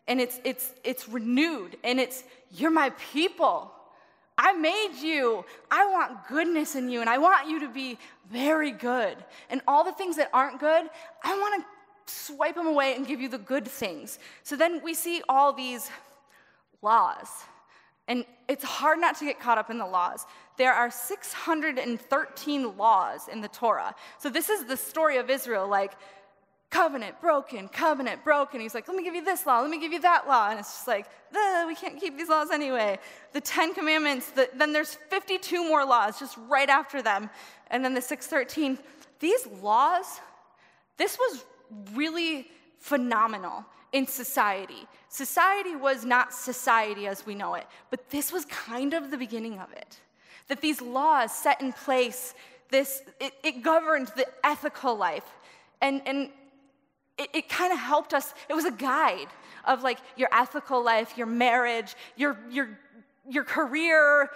[0.06, 3.70] and it's, it's, it's renewed, and it's, you're my people.
[4.36, 5.44] I made you.
[5.70, 7.98] I want goodness in you, and I want you to be
[8.30, 9.16] very good.
[9.48, 10.90] And all the things that aren't good,
[11.22, 14.18] I want to swipe them away and give you the good things.
[14.42, 15.90] So then we see all these
[16.82, 17.28] laws.
[18.08, 20.26] And it's hard not to get caught up in the laws.
[20.58, 23.94] There are 613 laws in the Torah.
[24.18, 25.92] So this is the story of Israel like,
[26.74, 28.60] covenant broken, covenant broken.
[28.60, 30.50] He's like, let me give you this law, let me give you that law.
[30.50, 31.06] And it's just like,
[31.68, 32.98] we can't keep these laws anyway.
[33.32, 37.30] The Ten Commandments, the, then there's 52 more laws just right after them.
[37.68, 38.76] And then the 613.
[39.20, 40.20] These laws,
[40.96, 41.44] this was
[41.94, 42.48] really
[42.80, 44.88] phenomenal in society.
[45.08, 49.60] Society was not society as we know it, but this was kind of the beginning
[49.60, 50.00] of it.
[50.48, 52.34] That these laws set in place,
[52.70, 55.24] this, it, it governed the ethical life.
[55.80, 56.30] And, and
[57.18, 58.34] it, it kind of helped us.
[58.48, 59.28] It was a guide
[59.64, 62.78] of like your ethical life, your marriage, your, your,
[63.28, 64.30] your career,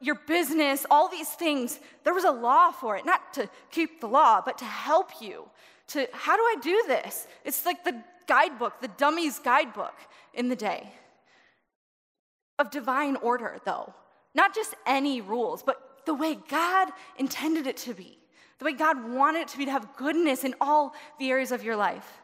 [0.00, 1.78] your business, all these things.
[2.04, 5.48] There was a law for it, not to keep the law, but to help you.
[5.88, 7.26] To how do I do this?
[7.44, 9.94] It's like the guidebook, the dummy's guidebook
[10.34, 10.92] in the day
[12.58, 13.92] of divine order, though.
[14.34, 18.19] Not just any rules, but the way God intended it to be
[18.60, 21.64] the way God wanted it to be to have goodness in all the areas of
[21.64, 22.20] your life.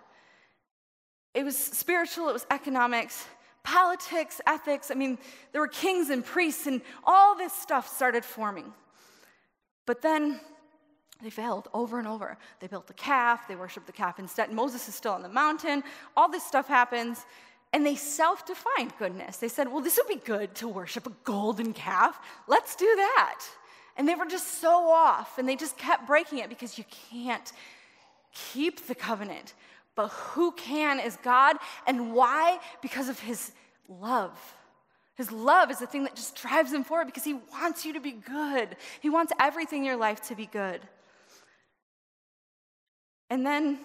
[1.34, 3.26] It was spiritual, it was economics,
[3.62, 4.90] politics, ethics.
[4.90, 5.18] I mean,
[5.52, 8.70] there were kings and priests, and all this stuff started forming.
[9.86, 10.38] But then
[11.22, 12.36] they failed over and over.
[12.60, 14.52] They built the calf, they worshiped the calf instead.
[14.52, 15.82] Moses is still on the mountain.
[16.18, 17.24] All this stuff happens,
[17.72, 19.38] and they self defined goodness.
[19.38, 22.20] They said, Well, this would be good to worship a golden calf.
[22.46, 23.42] Let's do that.
[23.96, 27.50] And they were just so off, and they just kept breaking it because you can't
[28.52, 29.54] keep the covenant.
[29.94, 31.56] But who can is God.
[31.86, 32.58] And why?
[32.82, 33.52] Because of his
[33.88, 34.38] love.
[35.16, 38.00] His love is the thing that just drives him forward because he wants you to
[38.00, 38.76] be good.
[39.00, 40.82] He wants everything in your life to be good.
[43.30, 43.80] And then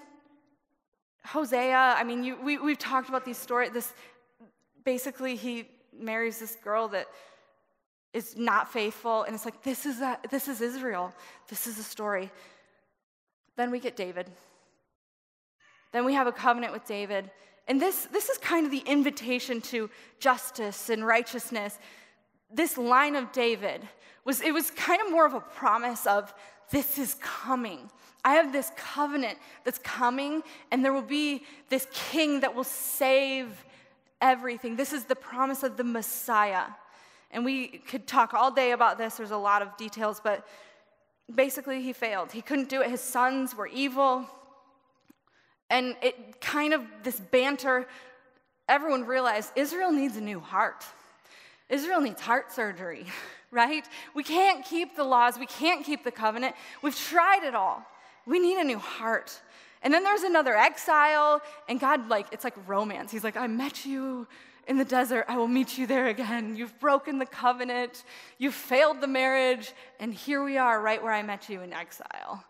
[1.26, 3.72] Hosea, I mean, you, we, we've talked about these stories.
[3.72, 3.94] This
[4.84, 7.08] basically, he marries this girl that
[8.14, 11.14] is not faithful, and it's like, this is, a, this is Israel.
[11.48, 12.30] This is a story.
[13.56, 14.28] Then we get David.
[15.92, 17.32] Then we have a covenant with David.
[17.68, 21.80] And this, this is kind of the invitation to justice and righteousness.
[22.52, 23.88] This line of David
[24.26, 26.34] was it was kind of more of a promise of
[26.70, 27.90] this is coming.
[28.24, 33.66] I have this covenant that's coming, and there will be this king that will save
[34.22, 34.76] everything.
[34.76, 36.66] This is the promise of the Messiah.
[37.32, 40.46] And we could talk all day about this, there's a lot of details, but
[41.34, 42.32] basically he failed.
[42.32, 42.90] He couldn't do it.
[42.90, 44.30] His sons were evil.
[45.70, 47.88] And it kind of, this banter,
[48.68, 50.84] everyone realized Israel needs a new heart.
[51.70, 53.06] Israel needs heart surgery,
[53.52, 53.88] right?
[54.14, 56.56] We can't keep the laws, we can't keep the covenant.
[56.82, 57.86] We've tried it all.
[58.26, 59.40] We need a new heart.
[59.82, 63.12] And then there's another exile, and God, like, it's like romance.
[63.12, 64.28] He's like, I met you
[64.68, 66.56] in the desert, I will meet you there again.
[66.56, 68.04] You've broken the covenant,
[68.38, 72.44] you've failed the marriage, and here we are right where I met you in exile.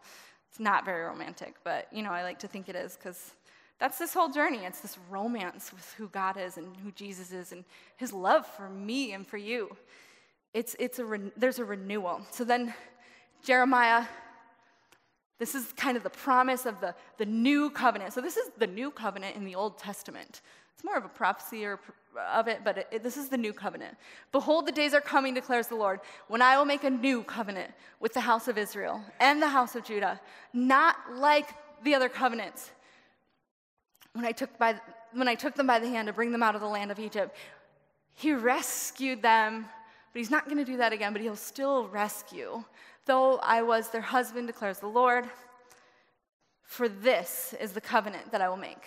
[0.49, 3.31] It's not very romantic, but you know, I like to think it is because
[3.79, 4.59] that's this whole journey.
[4.59, 7.63] It's this romance with who God is and who Jesus is and
[7.97, 9.75] his love for me and for you.
[10.53, 12.21] It's, it's a re- there's a renewal.
[12.31, 12.73] So then,
[13.43, 14.05] Jeremiah,
[15.39, 18.13] this is kind of the promise of the, the new covenant.
[18.13, 20.41] So, this is the new covenant in the Old Testament.
[20.81, 21.79] It's more of a prophecy or
[22.33, 23.95] of it, but it, it, this is the new covenant.
[24.31, 27.71] Behold, the days are coming, declares the Lord, when I will make a new covenant
[27.99, 30.19] with the house of Israel and the house of Judah,
[30.53, 31.49] not like
[31.83, 32.71] the other covenants.
[34.13, 34.73] When I took, by,
[35.13, 36.97] when I took them by the hand to bring them out of the land of
[36.97, 37.37] Egypt,
[38.15, 39.67] he rescued them,
[40.11, 42.63] but he's not going to do that again, but he'll still rescue.
[43.05, 45.25] Though I was their husband, declares the Lord,
[46.63, 48.81] for this is the covenant that I will make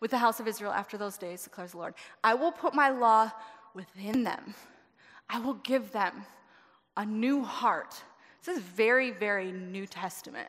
[0.00, 1.94] with the house of Israel after those days, declares the Lord.
[2.22, 3.30] I will put my law
[3.74, 4.54] within them.
[5.28, 6.24] I will give them
[6.96, 8.02] a new heart
[8.44, 10.48] This is very, very New Testament,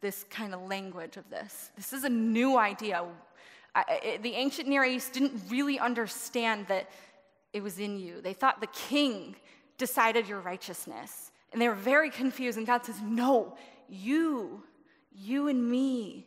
[0.00, 1.70] this kind of language of this.
[1.76, 3.04] This is a new idea.
[3.74, 6.88] I, the ancient Near East didn't really understand that
[7.52, 8.20] it was in you.
[8.22, 9.36] They thought the king
[9.76, 11.32] decided your righteousness.
[11.52, 12.56] And they were very confused.
[12.56, 13.56] And God says, No,
[13.88, 14.62] you,
[15.12, 16.26] you and me,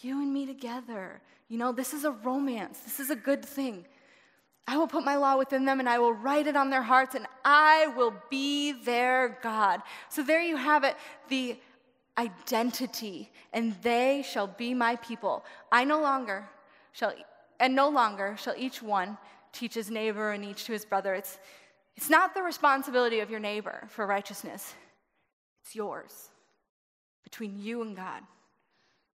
[0.00, 1.20] you and me together.
[1.54, 2.80] You know, this is a romance.
[2.80, 3.86] This is a good thing.
[4.66, 7.14] I will put my law within them and I will write it on their hearts
[7.14, 9.80] and I will be their God.
[10.08, 10.96] So there you have it
[11.28, 11.56] the
[12.18, 15.44] identity, and they shall be my people.
[15.70, 16.48] I no longer
[16.90, 17.12] shall,
[17.60, 19.16] and no longer shall each one
[19.52, 21.14] teach his neighbor and each to his brother.
[21.14, 21.38] It's,
[21.94, 24.74] it's not the responsibility of your neighbor for righteousness,
[25.62, 26.30] it's yours
[27.22, 28.22] between you and God.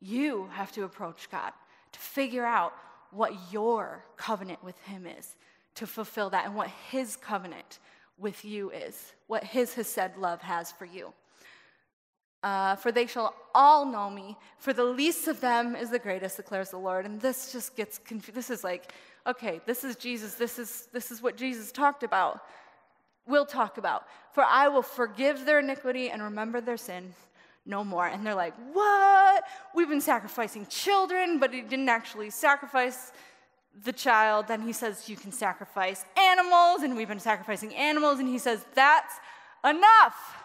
[0.01, 1.53] You have to approach God
[1.93, 2.73] to figure out
[3.11, 5.37] what your covenant with Him is,
[5.77, 7.79] to fulfill that, and what His covenant
[8.19, 11.13] with you is, what His chesed love has for you.
[12.43, 16.39] Uh, for they shall all know me, for the least of them is the greatest,
[16.39, 17.05] declares the Lord.
[17.05, 18.37] And this just gets confused.
[18.37, 18.93] This is like,
[19.27, 20.35] okay, this is Jesus.
[20.35, 22.41] This is, this is what Jesus talked about.
[23.27, 24.05] We'll talk about.
[24.33, 27.13] For I will forgive their iniquity and remember their sin
[27.71, 28.07] no more.
[28.07, 29.45] And they're like, What?
[29.75, 33.13] We've been sacrificing children, but he didn't actually sacrifice
[33.85, 34.49] the child.
[34.49, 38.19] Then he says, You can sacrifice animals, and we've been sacrificing animals.
[38.19, 39.15] And he says, That's
[39.65, 40.37] enough.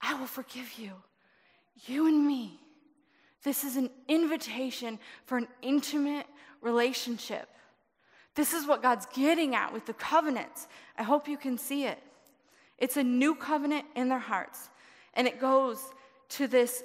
[0.00, 0.92] I will forgive you,
[1.86, 2.60] you and me.
[3.42, 6.26] This is an invitation for an intimate
[6.60, 7.48] relationship.
[8.34, 10.68] This is what God's getting at with the covenants.
[10.96, 11.98] I hope you can see it.
[12.78, 14.70] It's a new covenant in their hearts.
[15.18, 15.78] And it goes
[16.30, 16.82] to this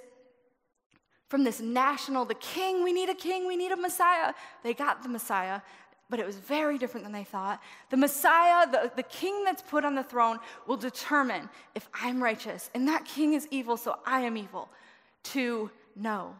[1.29, 4.33] from this national, the king, we need a king, we need a Messiah.
[4.61, 5.61] They got the Messiah,
[6.07, 7.59] but it was very different than they thought.
[7.89, 12.69] The Messiah, the, the king that's put on the throne, will determine if I'm righteous
[12.75, 14.69] and that king is evil, so I am evil.
[15.23, 16.35] To know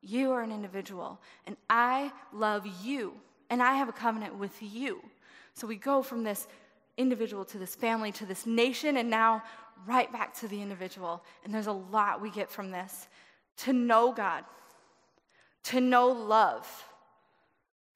[0.00, 3.12] you are an individual and I love you
[3.50, 5.02] and I have a covenant with you.
[5.52, 6.46] So we go from this
[6.96, 9.42] individual to this family to this nation and now
[9.86, 11.22] right back to the individual.
[11.44, 13.08] And there's a lot we get from this
[13.58, 14.44] to know God,
[15.64, 16.66] to know love.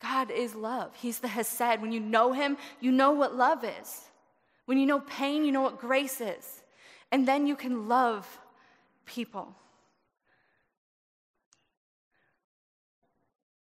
[0.00, 0.92] God is love.
[0.96, 1.80] He's the Hesed.
[1.80, 4.02] When you know Him, you know what love is.
[4.66, 6.62] When you know pain, you know what grace is.
[7.12, 8.26] And then you can love
[9.06, 9.54] people.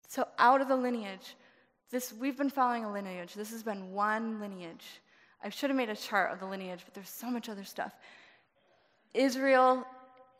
[0.07, 1.35] So, out of the lineage,
[1.91, 3.33] this, we've been following a lineage.
[3.33, 4.85] This has been one lineage.
[5.43, 7.93] I should have made a chart of the lineage, but there's so much other stuff.
[9.13, 9.85] Israel,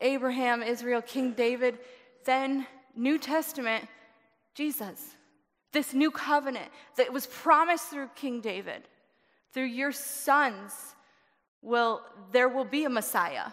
[0.00, 1.78] Abraham, Israel, King David,
[2.24, 3.86] then New Testament,
[4.54, 5.14] Jesus.
[5.72, 8.82] This new covenant that was promised through King David.
[9.52, 10.72] Through your sons
[11.62, 13.52] will there will be a Messiah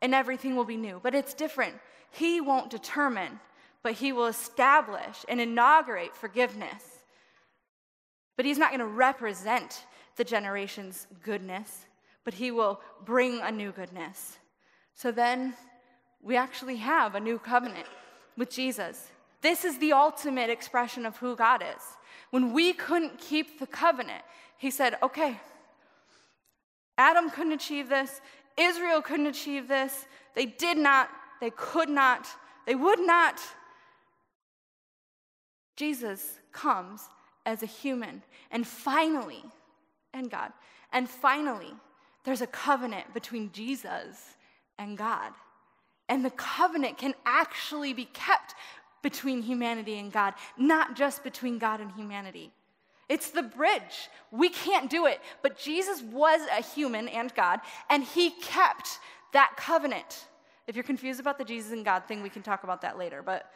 [0.00, 1.00] and everything will be new.
[1.02, 1.74] But it's different.
[2.10, 3.40] He won't determine,
[3.82, 6.82] but he will establish and inaugurate forgiveness.
[8.36, 9.84] But he's not going to represent
[10.18, 11.86] the generation's goodness,
[12.24, 14.36] but he will bring a new goodness.
[14.94, 15.54] So then
[16.20, 17.86] we actually have a new covenant
[18.36, 19.08] with Jesus.
[19.40, 21.82] This is the ultimate expression of who God is.
[22.30, 24.22] When we couldn't keep the covenant,
[24.58, 25.40] he said, okay,
[26.98, 28.20] Adam couldn't achieve this,
[28.58, 31.08] Israel couldn't achieve this, they did not,
[31.40, 32.26] they could not,
[32.66, 33.40] they would not.
[35.76, 37.08] Jesus comes
[37.46, 39.44] as a human, and finally,
[40.14, 40.52] and God.
[40.92, 41.72] And finally,
[42.24, 44.34] there's a covenant between Jesus
[44.78, 45.32] and God.
[46.08, 48.54] And the covenant can actually be kept
[49.02, 52.50] between humanity and God, not just between God and humanity.
[53.08, 54.10] It's the bridge.
[54.30, 58.98] We can't do it, but Jesus was a human and God, and he kept
[59.32, 60.26] that covenant.
[60.66, 63.22] If you're confused about the Jesus and God thing, we can talk about that later,
[63.22, 63.50] but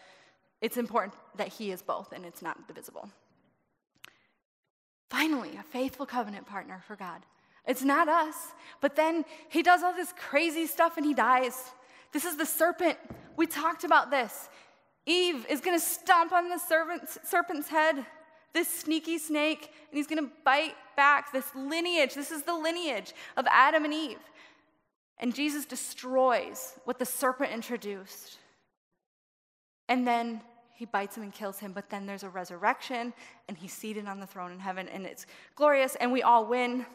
[0.61, 3.11] it's important that he is both and it's not divisible.
[5.12, 7.20] Finally, a faithful covenant partner for God.
[7.66, 8.35] It's not us.
[8.81, 11.55] But then he does all this crazy stuff and he dies.
[12.12, 12.96] This is the serpent.
[13.37, 14.48] We talked about this.
[15.05, 18.07] Eve is going to stomp on the serpent's head,
[18.54, 22.15] this sneaky snake, and he's going to bite back this lineage.
[22.15, 24.25] This is the lineage of Adam and Eve.
[25.19, 28.38] And Jesus destroys what the serpent introduced.
[29.90, 30.40] And then
[30.75, 33.12] he bites him and kills him, but then there's a resurrection,
[33.48, 36.87] and he's seated on the throne in heaven, and it's glorious, and we all win.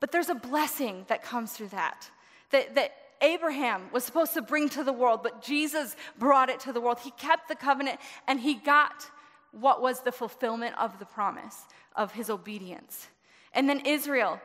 [0.00, 2.10] But there's a blessing that comes through that.
[2.50, 6.72] That, that Abraham was supposed to bring to the world, but Jesus brought it to
[6.72, 6.98] the world.
[7.00, 9.06] He kept the covenant, and he got
[9.52, 11.56] what was the fulfillment of the promise
[11.94, 13.08] of his obedience.
[13.52, 14.40] And then Israel,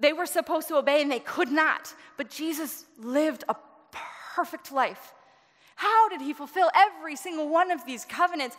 [0.00, 1.94] They were supposed to obey and they could not.
[2.16, 3.56] But Jesus lived a
[4.34, 5.12] perfect life.
[5.80, 8.54] How did he fulfill every single one of these covenants?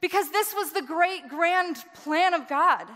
[0.00, 2.88] Because this was the great grand plan of God.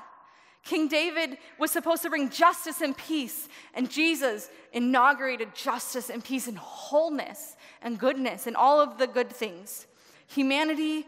[0.65, 6.49] King David was supposed to bring justice and peace, and Jesus inaugurated justice and peace
[6.49, 9.87] and wholeness and goodness and all of the good things.
[10.27, 11.07] Humanity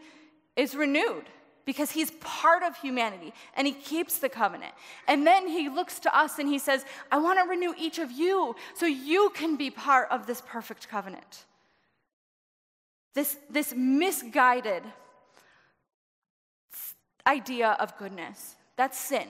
[0.55, 1.25] is renewed
[1.65, 4.71] because he's part of humanity and he keeps the covenant.
[5.09, 8.11] And then he looks to us and he says, I want to renew each of
[8.11, 11.43] you so you can be part of this perfect covenant.
[13.13, 14.83] This, this misguided
[17.27, 19.27] idea of goodness, that's sin.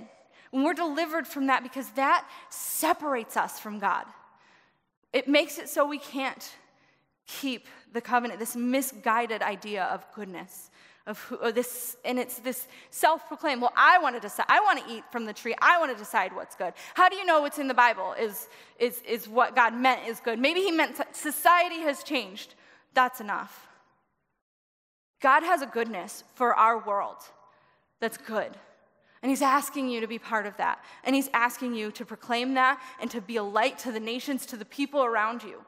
[0.51, 4.05] When we're delivered from that, because that separates us from God,
[5.13, 6.55] it makes it so we can't
[7.27, 10.69] keep the covenant, this misguided idea of goodness.
[11.07, 13.59] Of who, this, and it's this self-proclaimed.
[13.59, 14.45] Well, I want to decide.
[14.49, 15.55] I want to eat from the tree.
[15.59, 16.73] I want to decide what's good.
[16.93, 20.19] How do you know what's in the Bible is is is what God meant is
[20.19, 20.37] good?
[20.37, 22.53] Maybe He meant society has changed.
[22.93, 23.67] That's enough.
[25.21, 27.17] God has a goodness for our world
[27.99, 28.57] that's good.
[29.21, 30.83] And he's asking you to be part of that.
[31.03, 34.47] And he's asking you to proclaim that and to be a light to the nations,
[34.47, 35.63] to the people around you.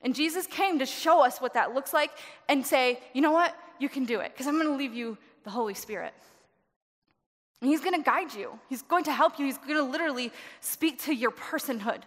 [0.00, 2.10] And Jesus came to show us what that looks like
[2.48, 3.54] and say, you know what?
[3.78, 6.14] You can do it because I'm going to leave you the Holy Spirit.
[7.60, 10.32] And he's going to guide you, he's going to help you, he's going to literally
[10.60, 12.02] speak to your personhood.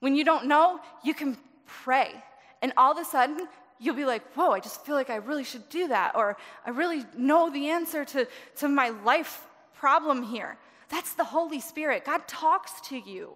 [0.00, 1.36] When you don't know, you can
[1.66, 2.12] pray.
[2.60, 3.46] And all of a sudden,
[3.78, 6.16] you'll be like, whoa, I just feel like I really should do that.
[6.16, 8.26] Or I really know the answer to,
[8.56, 10.56] to my life problem here.
[10.88, 12.04] That's the Holy Spirit.
[12.04, 13.34] God talks to you.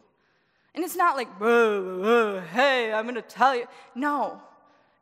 [0.74, 3.66] And it's not like, whoa, whoa, hey, I'm going to tell you.
[3.95, 4.40] No,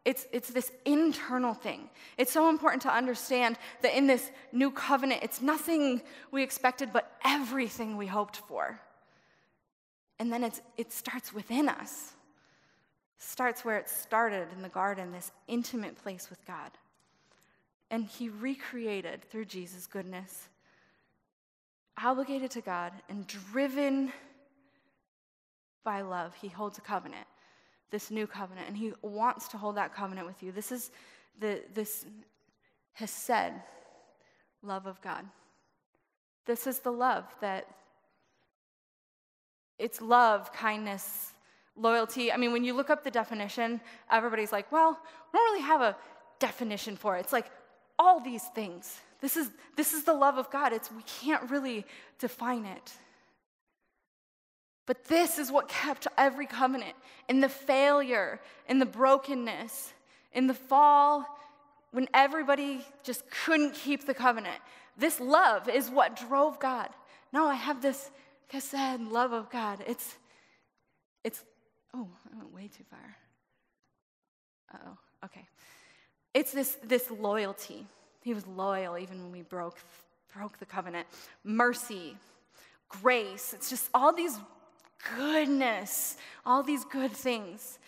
[0.04, 1.90] it's, it's this internal thing.
[2.18, 7.16] It's so important to understand that in this new covenant, it's nothing we expected, but
[7.24, 8.80] everything we hoped for.
[10.18, 12.12] And then it's, it starts within us.
[13.20, 16.72] Starts where it started in the garden, this intimate place with God.
[17.90, 20.48] And He recreated through Jesus' goodness
[22.02, 24.12] obligated to God and driven
[25.84, 27.26] by love, he holds a covenant,
[27.90, 30.52] this new covenant, and he wants to hold that covenant with you.
[30.52, 30.90] This is
[31.38, 32.04] the this
[32.98, 33.54] chesed
[34.62, 35.24] love of God.
[36.44, 37.66] This is the love that
[39.78, 41.32] it's love, kindness,
[41.76, 42.32] loyalty.
[42.32, 44.98] I mean, when you look up the definition, everybody's like, well,
[45.32, 45.96] we don't really have a
[46.38, 47.20] definition for it.
[47.20, 47.50] It's like
[47.98, 49.00] all these things.
[49.20, 50.72] This is, this is the love of God.
[50.72, 51.84] It's, we can't really
[52.18, 52.92] define it.
[54.86, 56.94] But this is what kept every covenant
[57.28, 59.92] in the failure, in the brokenness,
[60.32, 61.26] in the fall,
[61.92, 64.56] when everybody just couldn't keep the covenant.
[64.96, 66.88] This love is what drove God.
[67.32, 68.10] No, I have this
[68.52, 69.84] chesed love of God.
[69.86, 70.16] It's,
[71.24, 71.44] it's,
[71.94, 73.16] oh, I went way too far.
[74.72, 75.46] Uh oh, okay.
[76.34, 77.86] It's this, this loyalty.
[78.22, 79.78] He was loyal even when we broke,
[80.34, 81.06] broke the covenant.
[81.42, 82.16] Mercy,
[82.88, 84.38] grace, it's just all these
[85.16, 87.78] goodness, all these good things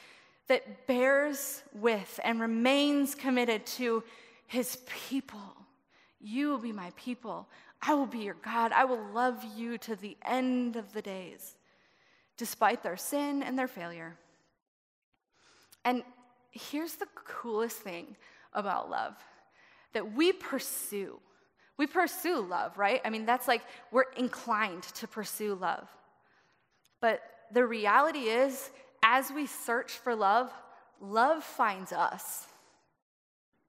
[0.48, 4.03] that bears with and remains committed to
[4.46, 4.78] his
[5.09, 5.57] people.
[6.20, 7.48] You will be my people.
[7.80, 8.72] I will be your God.
[8.72, 11.57] I will love you to the end of the days,
[12.36, 14.16] despite their sin and their failure.
[15.84, 16.02] And
[16.50, 18.16] here's the coolest thing
[18.52, 19.14] about love
[19.92, 21.18] that we pursue.
[21.76, 23.00] We pursue love, right?
[23.04, 25.88] I mean, that's like we're inclined to pursue love.
[27.00, 27.20] But
[27.52, 28.70] the reality is,
[29.02, 30.50] as we search for love,
[31.00, 32.46] love finds us.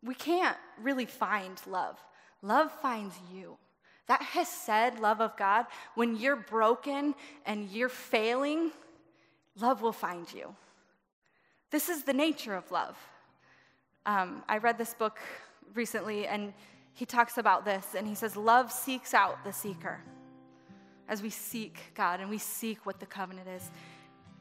[0.04, 1.98] We can't really find love,
[2.42, 3.58] love finds you.
[4.08, 8.72] That chesed, love of God, when you're broken and you're failing,
[9.60, 10.56] love will find you.
[11.72, 12.98] This is the nature of love.
[14.06, 15.20] Um, I read this book
[15.74, 16.54] recently, and
[16.94, 20.00] he talks about this, and he says, Love seeks out the seeker.
[21.08, 23.72] As we seek God and we seek what the covenant is,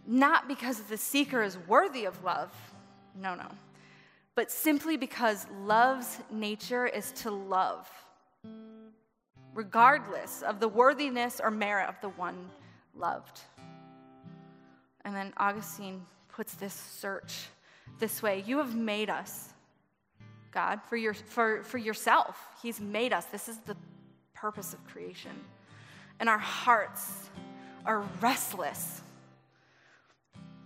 [0.06, 2.52] not because the seeker is worthy of love,
[3.14, 3.48] no, no,
[4.34, 7.88] but simply because love's nature is to love,
[9.55, 12.50] regardless of the worthiness or merit of the one
[12.94, 13.40] loved.
[15.05, 17.46] And then Augustine puts this search
[17.98, 19.53] this way You have made us
[20.53, 22.38] God, for, your, for, for yourself.
[22.62, 23.24] He's made us.
[23.26, 23.76] This is the
[24.34, 25.32] purpose of creation.
[26.20, 27.30] And our hearts
[27.86, 29.00] are restless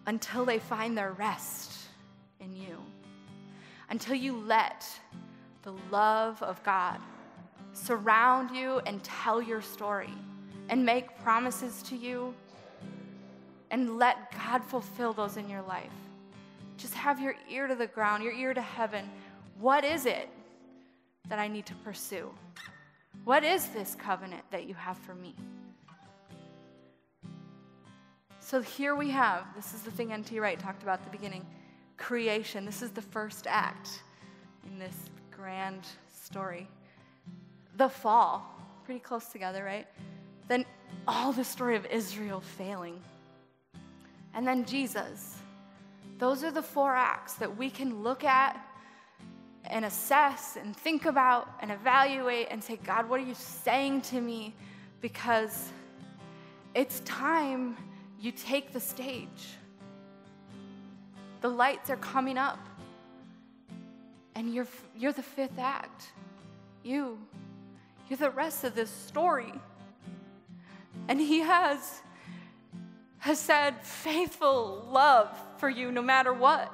[0.06, 1.72] until they find their rest
[2.40, 2.78] in you.
[3.88, 4.84] Until you let
[5.62, 6.98] the love of God
[7.76, 10.12] surround you and tell your story
[10.68, 12.34] and make promises to you
[13.70, 15.90] and let God fulfill those in your life.
[16.76, 19.08] Just have your ear to the ground, your ear to heaven.
[19.58, 20.28] What is it
[21.28, 22.30] that I need to pursue?
[23.24, 25.34] What is this covenant that you have for me?
[28.40, 30.38] So here we have this is the thing N.T.
[30.38, 31.44] Wright talked about at the beginning
[31.96, 32.64] creation.
[32.64, 34.02] This is the first act
[34.66, 34.94] in this
[35.30, 36.68] grand story.
[37.76, 38.42] The fall,
[38.84, 39.86] pretty close together, right?
[40.48, 40.64] Then
[41.06, 43.00] all the story of Israel failing.
[44.34, 45.38] And then Jesus.
[46.18, 48.58] Those are the four acts that we can look at
[49.64, 54.20] and assess and think about and evaluate and say, God, what are you saying to
[54.20, 54.54] me?
[55.00, 55.70] Because
[56.74, 57.76] it's time
[58.20, 59.56] you take the stage.
[61.42, 62.58] The lights are coming up,
[64.34, 64.66] and you're,
[64.96, 66.12] you're the fifth act.
[66.82, 67.18] You,
[68.08, 69.52] you're the rest of this story.
[71.08, 72.02] And He has,
[73.24, 76.72] chesed faithful love for you no matter what.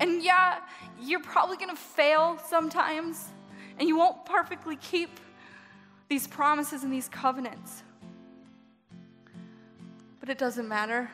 [0.00, 0.58] And yeah,
[1.00, 3.28] you're probably gonna fail sometimes,
[3.78, 5.20] and you won't perfectly keep
[6.08, 7.82] these promises and these covenants.
[10.20, 11.10] But it doesn't matter.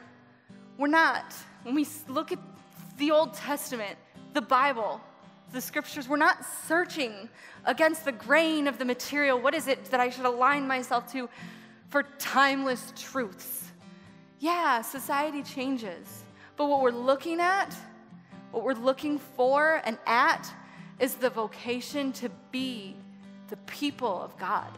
[0.79, 1.35] We're not.
[1.63, 2.39] When we look at
[2.97, 3.99] the Old Testament,
[4.33, 5.01] the Bible,
[5.53, 7.29] the scriptures, we're not searching
[7.65, 9.41] against the grain of the material.
[9.41, 11.29] What is it that I should align myself to
[11.89, 13.71] for timeless truths?
[14.39, 16.25] Yeah, society changes.
[16.57, 17.75] But what we're looking at
[18.51, 20.53] what we're looking for and at
[20.99, 22.97] is the vocation to be
[23.49, 24.77] the people of God.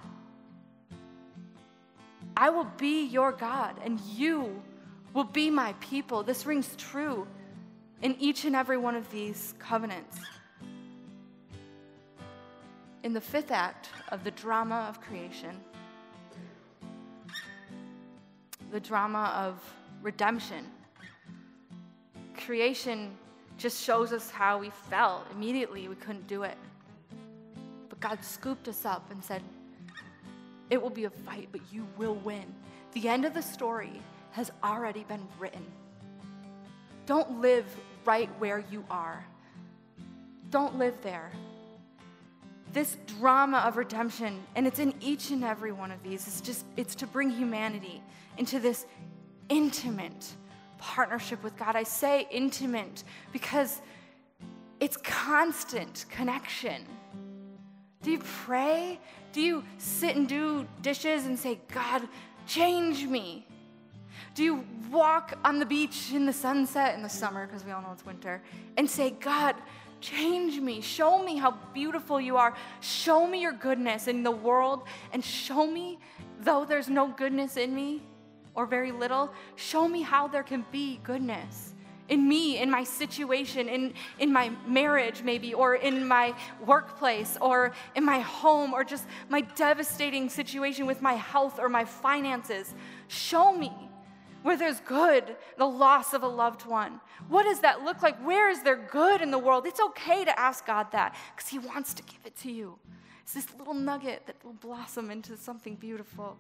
[2.37, 4.63] I will be your God, and you
[5.13, 6.23] will be my people.
[6.23, 7.27] This rings true
[8.01, 10.19] in each and every one of these covenants.
[13.03, 15.61] In the fifth act of the drama of creation,
[18.71, 19.61] the drama of
[20.03, 20.67] redemption,
[22.37, 23.17] creation
[23.59, 25.27] just shows us how we felt.
[25.33, 26.57] Immediately, we couldn't do it.
[27.89, 29.43] But God scooped us up and said,
[30.71, 32.45] It will be a fight, but you will win.
[32.93, 34.01] The end of the story
[34.31, 35.65] has already been written.
[37.07, 37.67] Don't live
[38.05, 39.25] right where you are.
[40.51, 41.33] Don't live there.
[42.73, 46.65] This drama of redemption, and it's in each and every one of these, it's just,
[46.77, 48.03] it's to bring humanity
[48.39, 48.87] into this
[49.51, 50.35] intimate,
[50.79, 51.77] partnership with God.
[51.77, 53.83] I say intimate because
[54.81, 56.87] it's constant connection.
[58.03, 58.99] Do you pray?
[59.33, 62.09] Do you sit and do dishes and say, God,
[62.47, 63.47] change me?
[64.35, 67.83] Do you walk on the beach in the sunset in the summer, because we all
[67.83, 68.43] know it's winter,
[68.77, 69.55] and say, God,
[70.03, 70.83] change me.
[70.83, 72.55] Show me how beautiful you are.
[72.81, 74.83] Show me your goodness in the world,
[75.13, 75.99] and show me,
[76.41, 78.03] though there's no goodness in me,
[78.55, 81.73] or very little, show me how there can be goodness
[82.09, 86.35] in me, in my situation, in, in my marriage, maybe, or in my
[86.67, 91.87] workplace, or in my home, or just my devastating situation with my health or my
[91.87, 92.75] finances.
[93.09, 93.73] Show me
[94.43, 97.01] where there's good, the loss of a loved one.
[97.29, 98.17] What does that look like?
[98.25, 99.67] Where is there good in the world?
[99.67, 102.79] It's okay to ask God that because He wants to give it to you.
[103.23, 106.37] It's this little nugget that will blossom into something beautiful.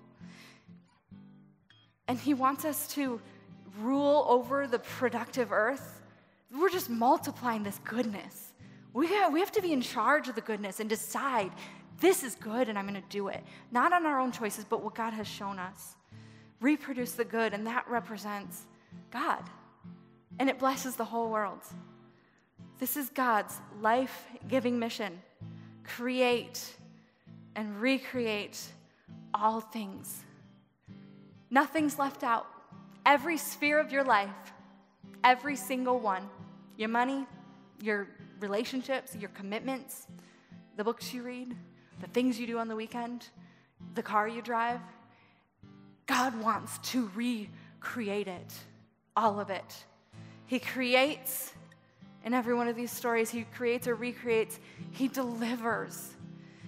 [2.09, 3.21] And He wants us to
[3.81, 6.01] rule over the productive earth.
[6.55, 8.53] We're just multiplying this goodness.
[8.93, 11.51] We have, we have to be in charge of the goodness and decide
[12.01, 13.43] this is good and I'm going to do it.
[13.71, 15.97] Not on our own choices, but what God has shown us.
[16.63, 18.63] Reproduce the good, and that represents
[19.11, 19.43] God.
[20.39, 21.61] And it blesses the whole world.
[22.79, 25.21] This is God's life giving mission
[25.85, 26.75] create
[27.55, 28.59] and recreate
[29.35, 30.23] all things
[31.53, 32.47] Nothing's left out.
[33.05, 34.31] Every sphere of your life,
[35.23, 36.29] every single one
[36.79, 37.27] your money,
[37.83, 38.09] your
[38.41, 40.07] relationships, your commitments,
[40.79, 41.55] the books you read,
[42.01, 43.29] the things you do on the weekend,
[43.95, 44.81] the car you drive.
[46.07, 48.55] God wants to recreate it,
[49.17, 49.85] all of it.
[50.47, 51.53] He creates
[52.25, 54.59] in every one of these stories, He creates or recreates,
[54.93, 56.15] He delivers,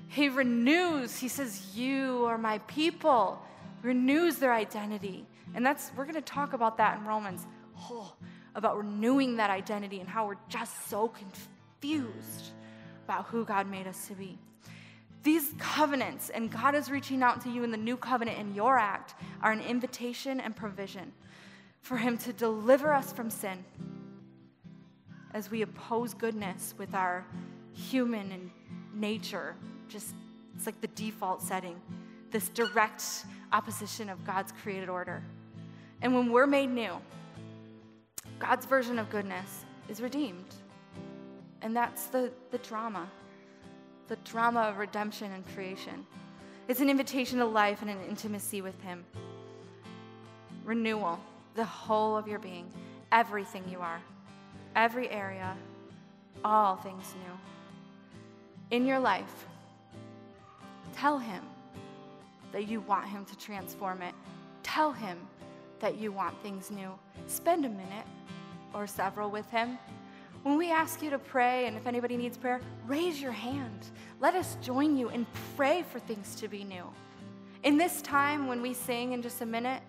[0.08, 1.16] He renews.
[1.16, 3.40] He says, You are my people
[3.84, 5.26] renews their identity.
[5.54, 7.46] And that's, we're going to talk about that in Romans,
[7.78, 8.14] oh,
[8.54, 12.50] about renewing that identity and how we're just so confused
[13.04, 14.38] about who God made us to be.
[15.24, 18.78] These covenants, and God is reaching out to you in the new covenant in your
[18.78, 21.12] act, are an invitation and provision
[21.80, 23.64] for Him to deliver us from sin
[25.32, 27.26] as we oppose goodness with our
[27.72, 28.50] human and
[28.94, 29.56] nature.
[29.88, 30.14] Just,
[30.54, 31.80] it's like the default setting,
[32.30, 33.02] this direct
[33.50, 35.22] opposition of God's created order.
[36.02, 36.96] And when we're made new,
[38.38, 40.54] God's version of goodness is redeemed.
[41.62, 43.08] And that's the, the drama
[44.08, 46.06] the drama of redemption and creation.
[46.68, 49.04] It's an invitation to life and an intimacy with Him.
[50.64, 51.18] Renewal,
[51.54, 52.70] the whole of your being,
[53.12, 54.00] everything you are,
[54.74, 55.56] every area,
[56.44, 58.76] all things new.
[58.76, 59.46] In your life,
[60.92, 61.42] tell Him
[62.52, 64.14] that you want Him to transform it.
[64.62, 65.18] Tell Him
[65.80, 66.92] that you want things new.
[67.26, 68.06] Spend a minute
[68.72, 69.78] or several with Him.
[70.44, 73.86] When we ask you to pray, and if anybody needs prayer, raise your hand.
[74.20, 75.26] Let us join you and
[75.56, 76.84] pray for things to be new.
[77.62, 79.80] In this time, when we sing in just a minute,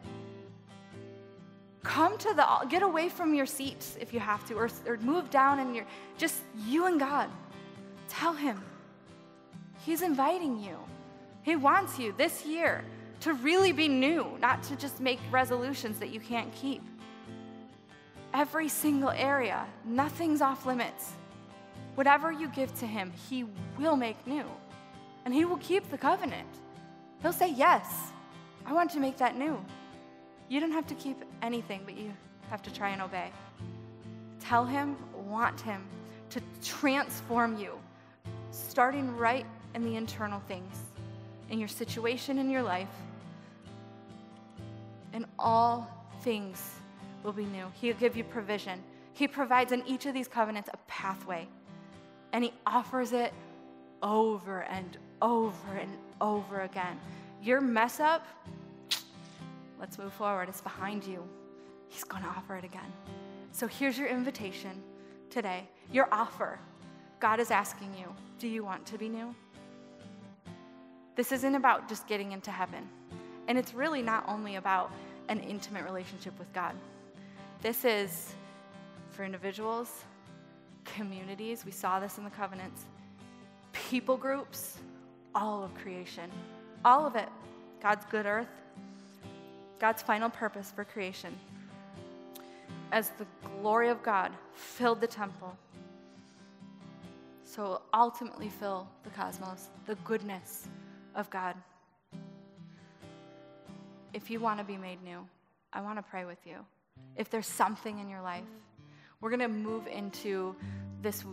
[1.84, 5.30] come to the get away from your seats if you have to or, or move
[5.30, 5.86] down and you're
[6.18, 7.30] just you and god
[8.10, 8.60] tell him
[9.86, 10.76] he's inviting you
[11.44, 12.84] he wants you this year
[13.20, 16.82] to really be new not to just make resolutions that you can't keep
[18.36, 21.14] every single area nothing's off limits
[21.96, 23.46] whatever you give to him he
[23.80, 24.46] will make new
[25.26, 26.48] and he will keep the covenant
[27.22, 28.12] he'll say yes
[28.66, 29.58] i want to make that new
[30.48, 32.14] you don't have to keep anything, but you
[32.50, 33.32] have to try and obey.
[34.40, 35.84] Tell him, want him
[36.30, 37.72] to transform you,
[38.52, 40.76] starting right in the internal things,
[41.50, 42.90] in your situation in your life.
[45.14, 45.88] in all
[46.24, 46.76] things
[47.26, 47.66] will be new.
[47.74, 48.82] He'll give you provision.
[49.14, 51.48] He provides in each of these covenants a pathway,
[52.32, 53.34] and He offers it
[54.02, 57.00] over and over and over again.
[57.42, 58.26] Your mess up
[59.80, 60.50] Let's move forward.
[60.50, 61.24] It's behind you.
[61.90, 62.92] He's going to offer it again.
[63.52, 64.82] So here's your invitation
[65.30, 66.60] today, your offer.
[67.20, 68.08] God is asking you,
[68.40, 69.34] do you want to be new?
[71.16, 72.88] This isn't about just getting into heaven.
[73.48, 74.92] And it's really not only about
[75.30, 76.76] an intimate relationship with God.
[77.62, 78.34] This is
[79.12, 80.04] for individuals,
[80.84, 82.86] communities, we saw this in the covenants,
[83.72, 84.78] people groups,
[85.34, 86.30] all of creation,
[86.84, 87.30] all of it.
[87.82, 88.50] God's good earth,
[89.80, 91.38] God's final purpose for creation.
[92.92, 93.26] As the
[93.62, 95.56] glory of God filled the temple,
[97.44, 100.68] so ultimately fill the cosmos, the goodness
[101.16, 101.56] of God.
[104.14, 105.28] If you want to be made new,
[105.74, 106.58] I want to pray with you.
[107.16, 108.44] If there's something in your life,
[109.22, 110.56] we're going to move into
[111.02, 111.24] this,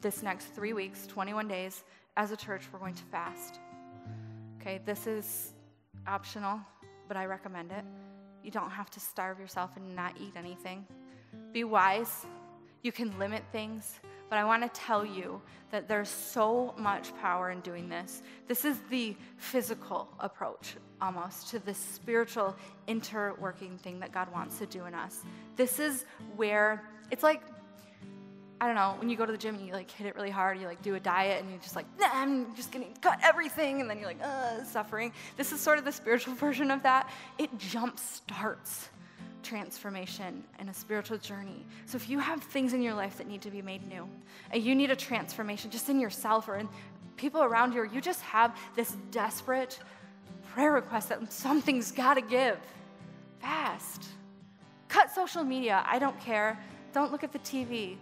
[0.00, 1.84] this next three weeks, 21 days.
[2.16, 3.58] As a church, we're going to fast.
[4.60, 5.52] Okay, this is
[6.06, 6.60] optional
[7.08, 7.84] but I recommend it.
[8.42, 10.86] You don't have to starve yourself and not eat anything.
[11.52, 12.26] Be wise.
[12.82, 14.00] You can limit things,
[14.34, 18.20] but I want to tell you that there's so much power in doing this.
[18.48, 22.56] This is the physical approach almost to the spiritual
[22.88, 25.20] interworking thing that God wants to do in us.
[25.54, 26.04] This is
[26.34, 26.82] where
[27.12, 27.42] it's like
[28.60, 30.30] I don't know, when you go to the gym and you like hit it really
[30.30, 33.20] hard, you like do a diet and you're just like, nah, I'm just gonna cut
[33.22, 35.12] everything, and then you're like, uh, suffering.
[35.36, 37.08] This is sort of the spiritual version of that.
[37.38, 38.88] It jump starts
[39.44, 41.64] transformation and a spiritual journey.
[41.86, 44.08] So if you have things in your life that need to be made new,
[44.52, 46.68] you need a transformation just in yourself or in
[47.16, 49.78] people around you, you just have this desperate
[50.52, 52.58] prayer request that something's gotta give,
[53.40, 54.04] fast.
[54.88, 56.58] Cut social media, I don't care.
[56.92, 57.96] Don't look at the TV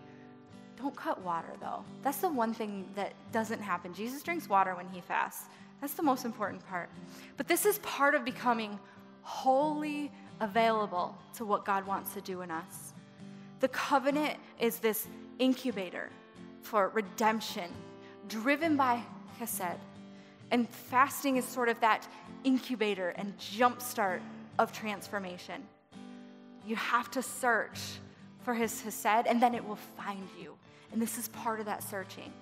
[0.82, 1.84] don't cut water, though.
[2.02, 3.94] That's the one thing that doesn't happen.
[3.94, 5.44] Jesus drinks water when he fasts.
[5.80, 6.90] That's the most important part.
[7.36, 8.78] But this is part of becoming
[9.22, 10.10] wholly
[10.42, 12.92] available to what God wants to do in us.
[13.60, 15.06] The covenant is this
[15.38, 16.10] incubator
[16.62, 17.70] for redemption,
[18.28, 19.02] driven by
[19.40, 19.78] chesed.
[20.50, 22.06] And fasting is sort of that
[22.44, 24.20] incubator and jumpstart
[24.58, 25.62] of transformation.
[26.66, 27.78] You have to search
[28.42, 30.54] for his chesed, and then it will find you.
[30.92, 32.32] And this is part of that searching.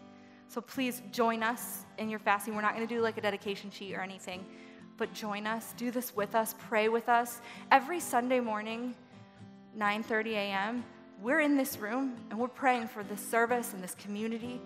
[0.48, 2.57] So please join us in your fasting.
[2.57, 4.44] We're not going to do like a dedication sheet or anything,
[5.01, 5.72] but join us.
[5.78, 6.55] Do this with us.
[6.68, 7.40] Pray with us.
[7.72, 8.94] Every Sunday morning,
[9.76, 10.84] 9:30 a.m.,
[11.22, 14.61] we're in this room and we're praying for this service and this community.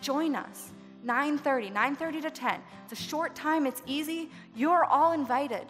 [0.00, 0.70] Join us.
[1.04, 2.62] 9:30, 9:30 to 10.
[2.84, 4.30] It's a short time, it's easy.
[4.54, 5.66] You're all invited.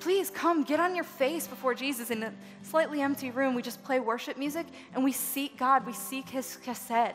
[0.00, 3.54] Please come get on your face before Jesus in a slightly empty room.
[3.54, 5.86] We just play worship music and we seek God.
[5.86, 7.14] We seek His chesed.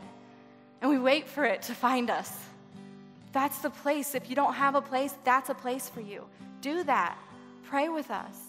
[0.82, 2.49] And we wait for it to find us.
[3.32, 4.16] That's the place.
[4.16, 6.26] If you don't have a place, that's a place for you.
[6.62, 7.18] Do that.
[7.64, 8.49] Pray with us.